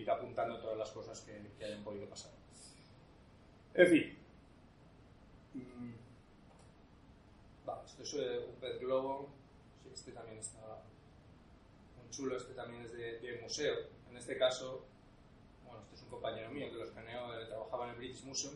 ir 0.02 0.12
apuntando 0.12 0.60
todas 0.60 0.78
las 0.78 0.92
cosas 0.92 1.20
que, 1.22 1.34
que 1.58 1.66
hayan 1.66 1.84
podido 1.84 2.08
pasar. 2.08 2.32
En 3.74 3.88
fin. 3.88 4.18
Mm. 5.56 5.94
esto 7.86 8.04
es 8.04 8.14
eh, 8.14 8.46
un 8.48 8.56
pez 8.60 8.80
globo. 8.80 9.30
Este 9.96 10.12
también 10.12 10.38
está 10.38 10.60
muy 11.98 12.10
chulo. 12.12 12.36
Este 12.36 12.54
también 12.54 12.84
es 12.84 12.92
de, 12.92 13.40
museo. 13.42 13.76
En 14.12 14.18
este 14.18 14.38
caso, 14.38 14.86
bueno, 15.64 15.82
este 15.84 15.96
es 15.96 16.02
un 16.04 16.10
compañero 16.10 16.52
mío 16.52 16.70
que 16.70 16.76
lo 16.76 16.84
escaneó, 16.84 17.34
eh, 17.40 17.46
trabajaba 17.46 17.86
en 17.86 17.92
el 17.92 17.98
British 17.98 18.24
Museum. 18.26 18.56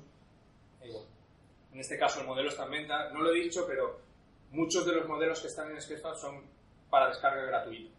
En 0.82 1.80
este 1.80 1.98
caso 1.98 2.20
el 2.22 2.28
modelo 2.28 2.50
está 2.50 2.66
en 2.66 2.72
venta. 2.72 3.10
No 3.12 3.22
lo 3.22 3.32
he 3.32 3.40
dicho, 3.40 3.66
pero 3.66 4.02
muchos 4.52 4.86
de 4.86 4.94
los 4.94 5.08
modelos 5.08 5.40
que 5.40 5.48
están 5.48 5.72
en 5.72 5.82
Sketchfab 5.82 6.18
son 6.18 6.44
para 6.90 7.08
descarga 7.08 7.44
gratuita. 7.44 7.96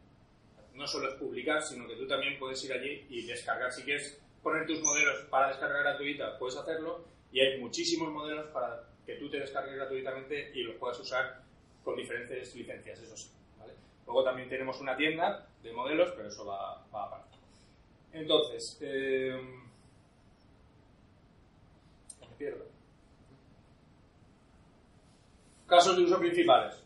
No 0.75 0.87
solo 0.87 1.09
es 1.09 1.15
publicar, 1.15 1.63
sino 1.63 1.89
que 1.89 1.97
tú 1.97 2.07
también 2.07 2.39
puedes 2.39 2.63
ir 2.65 2.73
allí 2.75 3.07
y 3.09 3.27
descargar. 3.27 3.73
Si 3.73 3.83
quieres 3.83 4.21
poner 4.43 4.67
tus 4.67 4.83
modelos 4.83 5.27
para 5.31 5.49
descarga 5.49 5.81
gratuita, 5.81 6.39
puedes 6.39 6.57
hacerlo 6.57 7.05
y 7.33 7.41
hay 7.41 7.59
muchísimos 7.59 8.13
modelos 8.13 8.49
para 8.49 8.85
que 9.07 9.15
tú 9.15 9.31
te 9.31 9.39
descargues 9.39 9.77
gratuitamente 9.77 10.53
y 10.55 10.63
los 10.63 10.77
puedas 10.77 11.01
usar 11.01 11.50
con 11.85 11.97
diferentes 11.97 12.55
licencias, 12.55 13.01
eso 13.01 13.17
sí. 13.17 13.31
Luego 14.07 14.25
también 14.25 14.49
tenemos 14.49 14.81
una 14.81 14.97
tienda 14.97 15.47
de 15.63 15.73
modelos, 15.73 16.13
pero 16.17 16.29
eso 16.29 16.45
va, 16.45 16.85
va 16.93 17.05
aparte. 17.05 17.37
Entonces, 18.13 18.79
eh, 18.81 19.41
me 22.21 22.37
pierdo. 22.37 22.65
Casos 25.67 25.97
de 25.97 26.03
uso 26.03 26.19
principales. 26.19 26.85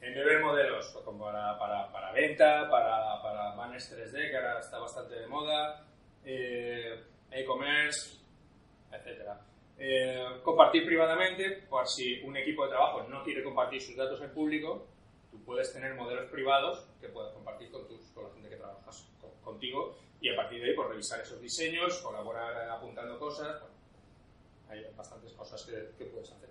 En 0.00 0.14
ver 0.14 0.42
modelos 0.42 0.88
pues, 0.94 1.04
como 1.04 1.26
para, 1.26 1.58
para, 1.58 1.92
para, 1.92 2.12
venta, 2.12 2.70
para, 2.70 3.20
para 3.20 3.54
banners 3.54 3.92
3D, 3.92 4.30
que 4.30 4.36
ahora 4.36 4.60
está 4.60 4.78
bastante 4.78 5.14
de 5.14 5.26
moda, 5.26 5.84
eh, 6.24 7.04
e-commerce, 7.30 8.18
etc. 8.92 9.28
Eh, 9.82 10.40
compartir 10.42 10.84
privadamente, 10.84 11.62
por 11.70 11.88
si 11.88 12.20
un 12.22 12.36
equipo 12.36 12.64
de 12.64 12.70
trabajo 12.72 13.04
no 13.04 13.24
quiere 13.24 13.42
compartir 13.42 13.80
sus 13.80 13.96
datos 13.96 14.20
en 14.20 14.30
público, 14.30 14.86
tú 15.30 15.42
puedes 15.42 15.72
tener 15.72 15.94
modelos 15.94 16.30
privados 16.30 16.86
que 17.00 17.08
puedes 17.08 17.32
compartir 17.32 17.70
con, 17.70 17.88
tus, 17.88 18.10
con 18.10 18.24
la 18.24 18.30
gente 18.34 18.50
que 18.50 18.56
trabajas 18.56 19.08
contigo 19.42 19.96
y 20.20 20.28
a 20.28 20.36
partir 20.36 20.60
de 20.60 20.68
ahí 20.68 20.76
pues, 20.76 20.86
revisar 20.86 21.20
esos 21.22 21.40
diseños, 21.40 21.96
colaborar 22.00 22.68
apuntando 22.68 23.18
cosas. 23.18 23.62
hay 24.68 24.84
bastantes 24.94 25.32
cosas 25.32 25.64
que, 25.64 26.04
puedes 26.04 26.30
hacer. 26.30 26.50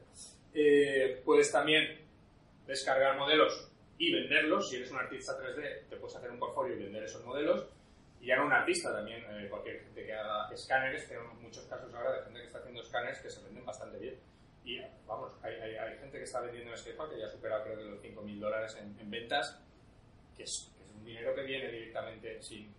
Eh, 0.55 1.21
puedes 1.23 1.51
también 1.51 1.99
descargar 2.65 3.15
modelos 3.15 3.69
y 3.99 4.11
venderlos. 4.11 4.69
Si 4.69 4.77
eres 4.77 4.89
un 4.89 4.97
artista 4.97 5.37
3D, 5.39 5.87
te 5.87 5.97
puedes 5.97 6.15
hacer 6.15 6.31
un 6.31 6.39
portfolio 6.39 6.75
y 6.75 6.79
vender 6.79 7.03
esos 7.03 7.23
modelos 7.23 7.67
y 8.21 8.27
ya 8.27 8.35
no 8.35 8.45
un 8.45 8.53
artista 8.53 8.91
también, 8.91 9.23
eh, 9.29 9.47
cualquier 9.49 9.79
gente 9.81 10.05
que 10.05 10.13
haga 10.13 10.49
escáneres, 10.53 11.07
tenemos 11.07 11.33
muchos 11.39 11.65
casos 11.65 11.93
ahora 11.93 12.13
de 12.13 12.23
gente 12.23 12.39
que 12.41 12.47
está 12.47 12.59
haciendo 12.59 12.81
escáneres 12.81 13.19
que 13.19 13.29
se 13.29 13.43
venden 13.43 13.65
bastante 13.65 13.97
bien. 13.97 14.19
Y 14.65 14.79
vamos, 15.07 15.31
hay, 15.41 15.53
hay, 15.55 15.97
gente 15.97 16.17
que 16.17 16.23
está 16.23 16.41
vendiendo 16.41 16.71
en 16.71 16.77
Sketchfab 16.77 17.09
que 17.09 17.17
ya 17.17 17.25
ha 17.25 17.29
superado 17.29 17.63
creo 17.63 17.77
que 17.77 17.83
los 17.85 18.03
5.000 18.03 18.39
dólares 18.39 18.77
en, 18.77 19.09
ventas, 19.09 19.59
que 20.35 20.43
es, 20.43 20.71
un 20.95 21.05
dinero 21.05 21.33
que 21.33 21.43
viene 21.43 21.71
directamente 21.71 22.41
sin... 22.41 22.75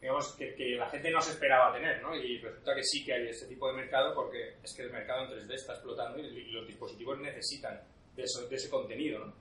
Digamos 0.00 0.34
que, 0.36 0.54
que, 0.54 0.76
la 0.76 0.88
gente 0.88 1.10
no 1.10 1.20
se 1.20 1.32
esperaba 1.32 1.72
tener, 1.72 2.00
¿no? 2.02 2.14
Y 2.14 2.38
resulta 2.38 2.74
que 2.74 2.82
sí 2.82 3.04
que 3.04 3.14
hay 3.14 3.28
ese 3.28 3.46
tipo 3.46 3.66
de 3.68 3.74
mercado 3.74 4.14
porque 4.14 4.56
es 4.62 4.74
que 4.74 4.82
el 4.82 4.92
mercado 4.92 5.24
en 5.24 5.30
3D 5.30 5.54
está 5.54 5.72
explotando 5.72 6.18
y, 6.20 6.26
y 6.26 6.52
los 6.52 6.66
dispositivos 6.66 7.18
necesitan 7.18 7.80
de, 8.14 8.22
eso, 8.22 8.46
de 8.46 8.54
ese 8.54 8.70
contenido, 8.70 9.18
¿no? 9.20 9.34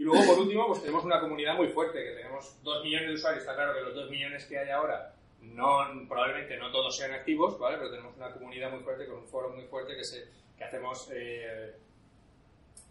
Y 0.00 0.02
luego, 0.02 0.24
por 0.24 0.38
último, 0.38 0.66
pues 0.66 0.80
tenemos 0.80 1.04
una 1.04 1.20
comunidad 1.20 1.56
muy 1.56 1.68
fuerte, 1.68 2.02
que 2.02 2.12
tenemos 2.12 2.56
dos 2.62 2.82
millones 2.82 3.08
de 3.08 3.14
usuarios. 3.16 3.42
Está 3.42 3.54
claro 3.54 3.74
que 3.74 3.82
los 3.82 3.94
dos 3.94 4.08
millones 4.08 4.46
que 4.46 4.58
hay 4.58 4.70
ahora 4.70 5.14
no, 5.42 5.76
probablemente 6.08 6.56
no 6.56 6.72
todos 6.72 6.96
sean 6.96 7.12
activos, 7.12 7.58
¿vale? 7.58 7.76
Pero 7.76 7.90
tenemos 7.90 8.16
una 8.16 8.32
comunidad 8.32 8.70
muy 8.70 8.80
fuerte, 8.80 9.06
con 9.06 9.18
un 9.18 9.28
foro 9.28 9.50
muy 9.50 9.66
fuerte 9.66 9.94
que, 9.94 10.02
se, 10.02 10.26
que 10.56 10.64
hacemos 10.64 11.06
eh, 11.12 11.74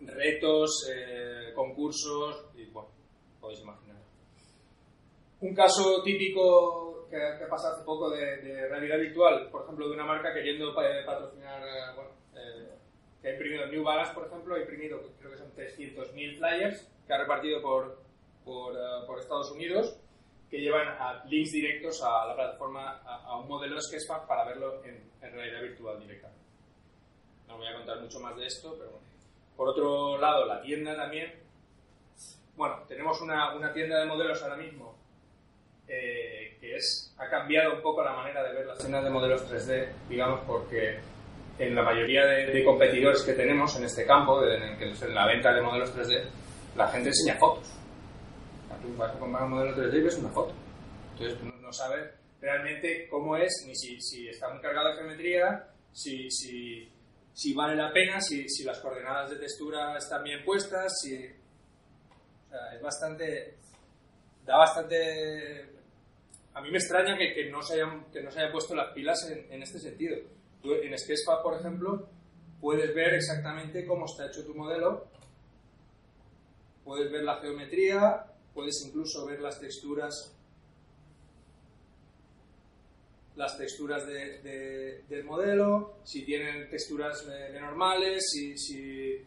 retos, 0.02 0.88
eh, 0.96 1.52
concursos 1.56 2.46
y, 2.56 2.66
bueno, 2.66 2.90
podéis 3.42 3.62
imaginar. 3.62 3.98
Un 5.42 5.56
caso 5.56 6.04
típico 6.04 7.08
que, 7.10 7.18
que 7.40 7.46
pasa 7.48 7.72
hace 7.72 7.84
poco 7.86 8.12
de, 8.12 8.68
realidad 8.68 9.00
virtual, 9.00 9.50
por 9.50 9.64
ejemplo, 9.64 9.88
de 9.88 9.96
una 9.96 10.06
marca 10.06 10.32
queriendo 10.32 10.76
patrocinar, 10.76 11.64
eh, 11.64 11.96
bueno, 11.96 12.12
que 13.22 13.28
ha 13.28 13.32
imprimido 13.32 13.68
New 13.68 13.84
Balance, 13.84 14.14
por 14.14 14.28
ejemplo, 14.28 14.56
ha 14.56 14.60
imprimido, 14.60 15.02
creo 15.20 15.32
que 15.32 15.38
son 15.38 15.54
300.000 15.56 16.38
flyers 16.38 16.88
que 17.06 17.14
ha 17.14 17.18
repartido 17.18 17.62
por, 17.62 18.02
por, 18.46 18.76
eh, 18.76 19.20
Estados 19.20 19.52
Unidos, 19.52 19.98
que 20.50 20.60
llevan 20.60 20.88
links 21.30 21.52
directos 21.52 22.02
a 22.04 22.26
la 22.26 22.36
plataforma, 22.36 23.02
a, 23.06 23.38
un 23.38 23.48
modelo 23.48 23.76
de 23.76 23.82
Sketchpad 23.82 24.26
para 24.26 24.46
verlo 24.46 24.84
en, 24.84 25.10
realidad 25.22 25.62
virtual 25.62 26.00
directamente. 26.00 26.40
No 27.48 27.58
voy 27.58 27.68
a 27.68 27.76
contar 27.76 28.00
mucho 28.00 28.20
más 28.20 28.36
de 28.36 28.46
esto, 28.48 28.76
pero 28.78 28.92
bueno. 28.92 29.06
Por 29.56 29.68
otro 29.70 30.18
lado, 30.18 30.46
la 30.46 30.62
tienda 30.62 30.96
también. 30.96 31.34
Bueno, 32.56 32.84
tenemos 32.88 33.22
una, 33.22 33.56
una 33.56 33.74
tienda 33.74 34.00
de 34.00 34.06
modelos 34.06 34.42
ahora 34.42 34.56
mismo 34.56 35.00
eh, 35.92 36.56
que 36.62 36.76
es, 36.76 37.12
ha 37.18 37.28
cambiado 37.28 37.74
un 37.74 37.82
poco 37.82 38.04
la 38.04 38.14
manera 38.14 38.44
de 38.44 38.54
ver 38.54 38.68
las 38.68 38.78
tiendas 38.78 39.04
de 39.04 39.10
modelos 39.10 39.50
3D, 39.52 39.88
digamos, 40.08 40.42
porque 40.46 41.00
en 41.60 41.76
la 41.76 41.84
mayoría 41.84 42.26
de, 42.26 42.64
competidores 42.64 43.22
que 43.24 43.34
tenemos 43.34 43.76
en 43.78 43.84
este 43.84 44.06
campo, 44.06 44.42
en, 44.46 44.82
en, 44.82 45.14
la 45.14 45.28
venta 45.28 45.54
de 45.54 45.62
modelos 45.62 45.94
3D, 45.96 46.24
la 46.76 46.88
gente 46.88 47.10
enseña 47.10 47.38
fotos. 47.38 47.70
Tú 48.82 48.96
vas 48.96 49.14
a 49.14 49.20
comprar 49.20 49.44
un 49.44 49.52
modelo 49.52 49.76
3D 49.76 49.98
y 49.98 50.02
ves 50.04 50.18
una 50.18 50.30
foto. 50.30 50.54
Entonces 51.14 51.44
no, 51.44 51.52
no 51.58 51.74
sabes 51.74 52.12
realmente 52.40 53.10
cómo 53.10 53.36
es, 53.36 53.66
ni 53.68 53.76
si, 53.76 54.00
si 54.00 54.30
está 54.30 54.50
muy 54.50 54.62
cargado 54.62 54.90
de 54.90 54.96
geometría, 54.96 55.68
si, 55.92 56.32
si, 56.32 56.90
si 57.34 57.54
vale 57.54 57.76
la 57.76 57.92
pena, 57.92 58.22
si, 58.22 58.48
si, 58.48 58.64
las 58.64 58.80
coordenadas 58.80 59.32
de 59.32 59.36
textura 59.36 59.98
están 59.98 60.24
bien 60.24 60.44
puestas, 60.46 60.94
si... 61.02 61.16
O 61.16 62.50
sea, 62.50 62.74
es 62.74 62.82
bastante... 62.82 63.58
Da 64.46 64.58
bastante... 64.58 65.70
A 66.54 66.62
mí 66.62 66.72
me 66.72 66.78
extraña 66.78 67.18
que, 67.18 67.34
que 67.34 67.50
no, 67.50 67.62
se 67.62 67.74
hayan, 67.74 68.06
que 68.12 68.22
no 68.22 68.32
se 68.32 68.40
haya 68.40 68.52
puesto 68.52 68.74
las 68.74 68.94
pilas 68.94 69.30
en, 69.30 69.52
en 69.52 69.62
este 69.62 69.78
sentido. 69.78 70.18
En 70.64 70.98
Sketchpad, 70.98 71.42
por 71.42 71.60
ejemplo, 71.60 72.08
puedes 72.60 72.94
ver 72.94 73.14
exactamente 73.14 73.86
cómo 73.86 74.06
está 74.06 74.28
hecho 74.28 74.46
tu 74.46 74.54
modelo 74.54 75.08
Puedes 76.90 77.12
ver 77.12 77.24
la 77.24 77.36
geometría, 77.36 78.26
puedes 78.52 78.84
incluso 78.84 79.24
ver 79.28 79.40
las 79.42 79.60
texturas 79.60 80.36
las 83.36 83.56
texturas 83.60 84.08
del 84.08 85.24
modelo, 85.24 86.00
si 86.04 86.26
tienen 86.26 86.68
texturas 86.68 87.28
de, 87.28 87.60
normales, 87.60 88.26
si, 88.32 89.24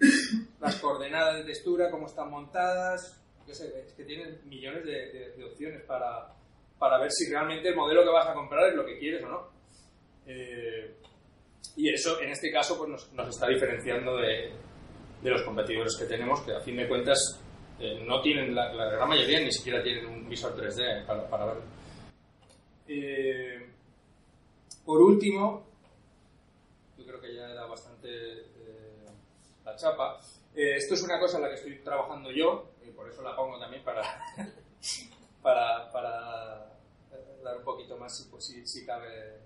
las 0.60 0.76
coordenadas 0.76 1.36
de 1.36 1.44
textura, 1.44 1.90
cómo 1.90 2.06
están 2.06 2.30
montadas, 2.30 3.22
es 3.46 3.92
que 3.94 4.04
tienen 4.04 4.40
millones 4.46 4.86
de, 4.86 5.44
opciones 5.44 5.82
para, 5.82 6.34
para, 6.78 6.98
ver 6.98 7.12
si 7.12 7.30
realmente 7.30 7.68
el 7.68 7.76
modelo 7.76 8.02
que 8.02 8.10
vas 8.10 8.28
a 8.28 8.34
comprar 8.34 8.70
es 8.70 8.74
lo 8.74 8.86
que 8.86 8.98
quieres 8.98 9.22
o 9.24 9.28
no. 9.28 9.49
Eh, 10.26 10.94
y 11.76 11.88
eso, 11.88 12.20
en 12.20 12.30
este 12.30 12.50
caso, 12.50 12.76
pues 12.76 12.90
nos, 12.90 13.12
nos 13.12 13.28
está 13.28 13.48
diferenciando 13.48 14.16
de, 14.16 14.52
de 15.22 15.30
los 15.30 15.42
competidores 15.42 15.96
que 15.96 16.06
tenemos, 16.06 16.40
que 16.40 16.52
a 16.52 16.60
fin 16.60 16.76
de 16.76 16.88
cuentas 16.88 17.40
eh, 17.78 18.02
no 18.06 18.20
tienen, 18.20 18.54
la, 18.54 18.70
gran 18.72 19.08
mayoría 19.08 19.40
ni 19.40 19.52
siquiera 19.52 19.82
tienen 19.82 20.06
un 20.06 20.28
visor 20.28 20.54
3D 20.54 21.06
para, 21.06 21.28
para 21.28 21.46
verlo. 21.46 21.62
Eh, 22.88 23.70
por 24.84 25.00
último, 25.00 25.66
yo 26.98 27.06
creo 27.06 27.20
que 27.20 27.34
ya 27.34 27.48
era 27.50 27.66
bastante 27.66 28.08
eh, 28.10 29.06
la 29.64 29.76
chapa. 29.76 30.20
esto 30.54 30.94
es 30.94 31.02
una 31.02 31.18
cosa 31.18 31.36
en 31.36 31.42
la 31.44 31.48
que 31.48 31.54
estoy 31.54 31.78
trabajando 31.78 32.30
yo, 32.30 32.72
y 32.86 32.90
por 32.90 33.08
eso 33.08 33.22
la 33.22 33.36
pongo 33.36 33.58
también 33.58 33.82
para, 33.82 34.02
para, 35.42 35.90
para 35.92 36.76
dar 37.42 37.56
un 37.56 37.64
poquito 37.64 37.96
más, 37.96 38.16
si, 38.16 38.28
pues, 38.28 38.44
si, 38.44 38.66
si 38.66 38.84
cabe, 38.84 39.38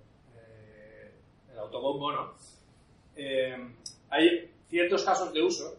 el 1.55 1.61
autobombo, 1.61 2.13
¿no? 2.13 2.35
hay 4.11 4.51
ciertos 4.69 5.05
casos 5.05 5.33
de 5.33 5.41
uso 5.41 5.77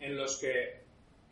en 0.00 0.16
los 0.16 0.38
que 0.38 0.82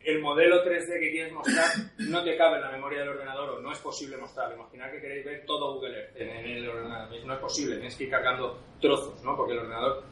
el 0.03 0.19
modelo 0.19 0.63
3D 0.63 0.99
que 0.99 1.11
quieres 1.11 1.33
mostrar 1.33 1.69
no 1.99 2.23
te 2.23 2.35
cabe 2.37 2.57
en 2.57 2.63
la 2.63 2.71
memoria 2.71 2.99
del 2.99 3.09
ordenador 3.09 3.49
o 3.51 3.61
no 3.61 3.71
es 3.71 3.79
posible 3.79 4.17
mostrarlo. 4.17 4.55
Imaginar 4.55 4.91
que 4.91 5.01
queréis 5.01 5.25
ver 5.25 5.45
todo 5.45 5.75
Google 5.75 5.97
Earth 5.97 6.15
en, 6.17 6.29
el 6.29 6.69
ordenador. 6.69 7.25
No 7.25 7.33
es 7.33 7.39
posible, 7.39 7.75
tienes 7.75 7.95
que 7.95 8.05
ir 8.05 8.09
cargando 8.09 8.57
trozos, 8.79 9.21
¿no? 9.23 9.35
Porque 9.35 9.53
el 9.53 9.59
ordenador 9.59 10.03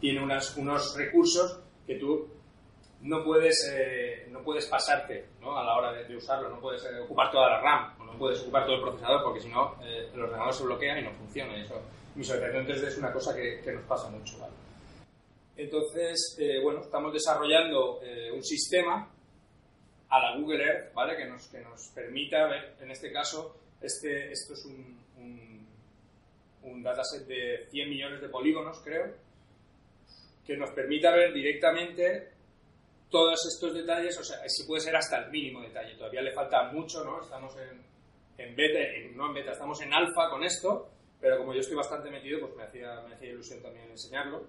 tiene 0.00 0.22
unas, 0.22 0.56
unos 0.56 0.96
recursos 0.96 1.60
que 1.86 1.94
tú 1.94 2.28
no 3.00 3.24
puedes, 3.24 3.72
eh, 3.72 4.28
no 4.30 4.42
puedes 4.42 4.66
pasarte 4.66 5.28
¿no? 5.40 5.56
a 5.56 5.64
la 5.64 5.76
hora 5.76 5.92
de, 5.92 6.16
usarlo, 6.16 6.48
no 6.48 6.60
puedes 6.60 6.84
eh, 6.84 7.00
ocupar 7.00 7.30
toda 7.30 7.48
la 7.48 7.60
RAM, 7.60 7.94
no, 8.04 8.18
puedes 8.18 8.40
ocupar 8.42 8.64
todo 8.64 8.74
el 8.74 8.82
procesador 8.82 9.22
porque 9.22 9.40
si 9.40 9.48
no 9.48 9.76
eh, 9.82 10.10
el 10.12 10.20
ordenador 10.20 10.52
se 10.52 10.64
bloquea 10.64 10.98
y 10.98 11.04
no 11.04 11.12
funciona. 11.12 11.56
Eso, 11.62 11.80
visualización 12.18 12.66
3D 12.66 12.86
es 12.88 12.98
una 12.98 13.12
cosa 13.12 13.34
que, 13.34 13.60
que 13.60 13.72
nos 13.72 13.84
pasa 13.84 14.10
mucho. 14.10 14.38
¿vale? 14.38 14.52
Entonces, 15.56 16.36
eh, 16.38 16.60
bueno, 16.62 16.80
estamos 16.80 17.12
desarrollando 17.12 18.00
eh, 18.02 18.30
un 18.30 18.44
sistema 18.44 19.10
a 20.08 20.20
la 20.20 20.36
Google 20.36 20.64
Earth, 20.64 20.94
¿vale? 20.94 21.16
Que 21.16 21.26
nos, 21.26 21.48
que 21.48 21.60
nos 21.60 21.88
permita 21.88 22.46
ver, 22.46 22.76
en 22.80 22.90
este 22.90 23.12
caso, 23.12 23.56
este, 23.80 24.32
esto 24.32 24.54
es 24.54 24.64
un, 24.64 25.00
un, 25.18 25.68
un 26.62 26.82
dataset 26.82 27.26
de 27.26 27.66
100 27.70 27.90
millones 27.90 28.20
de 28.20 28.28
polígonos, 28.28 28.80
creo, 28.84 29.14
que 30.46 30.56
nos 30.56 30.70
permita 30.70 31.10
ver 31.10 31.32
directamente 31.32 32.30
todos 33.10 33.38
estos 33.52 33.74
detalles, 33.74 34.18
o 34.18 34.24
sea, 34.24 34.38
si 34.48 34.64
puede 34.66 34.82
ser 34.82 34.96
hasta 34.96 35.18
el 35.18 35.30
mínimo 35.30 35.62
detalle. 35.62 35.94
Todavía 35.96 36.22
le 36.22 36.32
falta 36.32 36.70
mucho, 36.72 37.04
¿no? 37.04 37.20
Estamos 37.20 37.54
en, 37.58 37.82
en 38.38 38.56
beta, 38.56 38.78
no 39.14 39.26
en 39.26 39.34
beta, 39.34 39.52
estamos 39.52 39.80
en 39.82 39.92
alfa 39.92 40.30
con 40.30 40.44
esto, 40.44 40.88
pero 41.20 41.38
como 41.38 41.52
yo 41.52 41.60
estoy 41.60 41.76
bastante 41.76 42.10
metido, 42.10 42.40
pues 42.40 42.54
me 42.54 42.62
hacía, 42.62 43.00
me 43.08 43.14
hacía 43.14 43.30
ilusión 43.30 43.60
también 43.60 43.90
enseñarlo. 43.90 44.46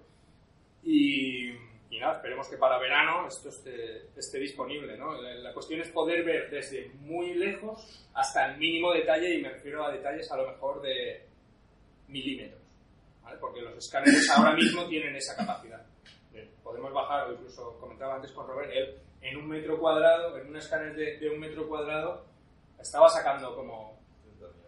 Y, 0.82 1.50
y 1.90 1.98
nada, 1.98 2.16
esperemos 2.16 2.48
que 2.48 2.56
para 2.56 2.78
verano 2.78 3.26
esto 3.26 3.48
esté, 3.48 4.08
esté 4.16 4.38
disponible, 4.38 4.96
¿no? 4.96 5.20
La, 5.20 5.34
la, 5.34 5.52
cuestión 5.52 5.80
es 5.80 5.88
poder 5.90 6.24
ver 6.24 6.48
desde 6.48 6.90
muy 7.00 7.34
lejos 7.34 8.08
hasta 8.14 8.50
el 8.50 8.58
mínimo 8.58 8.92
detalle, 8.92 9.34
y 9.34 9.42
me 9.42 9.50
refiero 9.50 9.84
a 9.84 9.92
detalles 9.92 10.30
a 10.30 10.36
lo 10.36 10.48
mejor 10.48 10.80
de 10.80 11.26
milímetros, 12.06 12.62
¿vale? 13.22 13.36
Porque 13.38 13.62
los 13.62 13.76
escáneres 13.76 14.30
ahora 14.30 14.54
mismo 14.54 14.86
tienen 14.86 15.16
esa 15.16 15.36
capacidad. 15.36 15.84
Podemos 16.62 16.92
bajar, 16.92 17.32
incluso 17.32 17.76
comentaba 17.80 18.14
antes 18.14 18.30
con 18.30 18.46
Robert, 18.46 18.70
él 18.72 18.96
en 19.22 19.36
un 19.36 19.48
metro 19.48 19.78
cuadrado, 19.78 20.38
en 20.38 20.48
un 20.48 20.56
escáner 20.56 20.94
de, 20.94 21.18
de 21.18 21.28
un 21.28 21.40
metro 21.40 21.68
cuadrado, 21.68 22.24
estaba 22.78 23.08
sacando 23.08 23.54
como 23.54 23.99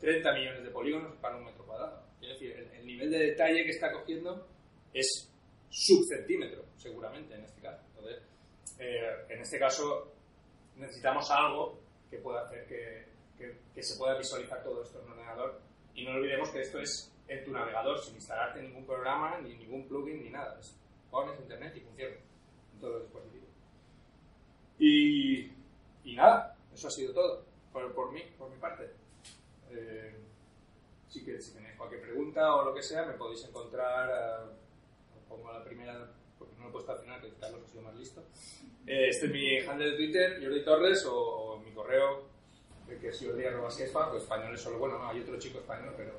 30 0.03 0.33
millones 0.33 0.65
de 0.65 0.71
polígonos 0.71 1.15
para 1.21 1.37
un 1.37 1.45
metro 1.45 1.65
cuadrado. 1.65 2.03
Es 2.21 2.31
decir, 2.31 2.51
el, 2.57 2.69
el 2.73 2.87
nivel 2.87 3.09
de 3.09 3.19
detalle 3.19 3.63
que 3.63 3.71
está 3.71 3.93
cogiendo 3.93 4.49
es 4.93 5.31
subcentímetro, 5.71 6.65
seguramente, 6.77 7.35
en 7.35 7.45
este 7.45 7.61
caso. 7.61 7.85
Entonces, 7.95 8.23
eh, 8.81 9.27
en 9.29 9.41
este 9.41 9.61
caso, 9.61 10.13
necesitamos 10.77 11.31
algo 11.31 11.79
que 12.11 12.19
pueda 12.19 12.43
hacer 12.43 12.67
que, 12.67 13.07
que, 13.39 13.57
que, 13.73 13.83
se 13.83 13.97
pueda 13.97 14.19
visualizar 14.19 14.63
todo 14.65 14.83
esto 14.83 14.99
en 14.99 15.07
un 15.07 15.13
ordenador. 15.13 15.61
Y 15.95 16.05
no 16.05 16.15
olvidemos 16.15 16.51
que 16.51 16.63
esto 16.63 16.81
es 16.81 17.15
en 17.29 17.45
tu 17.45 17.53
navegador, 17.53 18.01
sin 18.01 18.17
instalarte 18.17 18.61
ningún 18.61 18.85
programa, 18.85 19.39
ni 19.39 19.55
ningún 19.55 19.87
plugin, 19.87 20.25
ni 20.25 20.31
nada. 20.31 20.59
Es, 20.59 20.77
pones 21.13 21.39
internet 21.39 21.77
y 21.77 21.81
funciona 21.81 22.17
en 22.75 22.81
todos 22.81 22.95
los 22.95 23.03
dispositivos. 23.05 23.49
Y, 24.81 25.53
y 26.03 26.17
nada, 26.17 26.57
eso 26.75 26.89
ha 26.89 26.91
sido 26.91 27.15
todo 27.15 27.45
por, 27.73 27.95
por 27.95 28.11
mí, 28.11 28.23
por 28.37 28.51
mi 28.51 28.57
parte. 28.59 29.02
Eh, 29.75 30.15
si, 31.09 31.25
que, 31.25 31.41
si 31.41 31.53
tenéis 31.53 31.77
cualquier 31.77 32.03
pregunta 32.03 32.55
o 32.55 32.65
lo 32.65 32.75
que 32.75 32.83
sea, 32.83 33.05
me 33.05 33.15
podéis 33.15 33.45
encontrar. 33.45 34.49
Uh, 34.49 35.29
pongo 35.29 35.53
la 35.53 35.65
primera 35.65 36.11
porque 36.39 36.55
no 36.57 36.65
lo 36.65 36.69
he 36.69 36.73
puesto 36.73 36.93
al 36.93 36.99
final, 36.99 37.21
que 37.21 37.33
Carlos 37.35 37.63
ha 37.65 37.69
sido 37.69 37.83
más 37.83 37.95
listo. 37.95 38.23
Eh, 38.87 39.09
este 39.09 39.27
es 39.27 39.33
mi 39.33 39.59
handle 39.59 39.91
de 39.91 39.97
Twitter, 39.97 40.43
Jordi 40.43 40.65
Torres, 40.65 41.05
o, 41.07 41.17
o 41.17 41.59
mi 41.61 41.71
correo, 41.73 42.25
que 43.01 43.09
es 43.09 43.25
jordi.esquespa, 43.25 44.13
o 44.13 44.17
español 44.17 44.55
es 44.55 44.61
solo, 44.61 44.79
bueno, 44.79 44.99
no, 44.99 45.09
hay 45.09 45.21
otro 45.21 45.39
chico 45.39 45.59
español, 45.59 45.95
pero, 45.97 46.13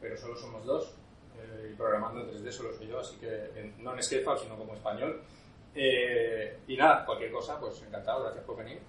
pero 0.00 0.16
solo 0.16 0.36
somos 0.36 0.64
dos. 0.64 0.94
Eh, 1.38 1.70
y 1.72 1.76
programando 1.76 2.20
en 2.20 2.30
3D 2.30 2.50
solo 2.50 2.72
soy 2.72 2.88
yo, 2.88 3.00
así 3.00 3.16
que 3.16 3.50
en, 3.56 3.82
no 3.82 3.92
en 3.92 3.98
Esquespa, 3.98 4.36
sino 4.38 4.56
como 4.56 4.74
español. 4.74 5.22
Eh, 5.74 6.58
y 6.66 6.76
nada, 6.76 7.04
cualquier 7.04 7.30
cosa, 7.30 7.60
pues 7.60 7.82
encantado, 7.82 8.22
gracias 8.22 8.44
por 8.44 8.56
venir. 8.56 8.80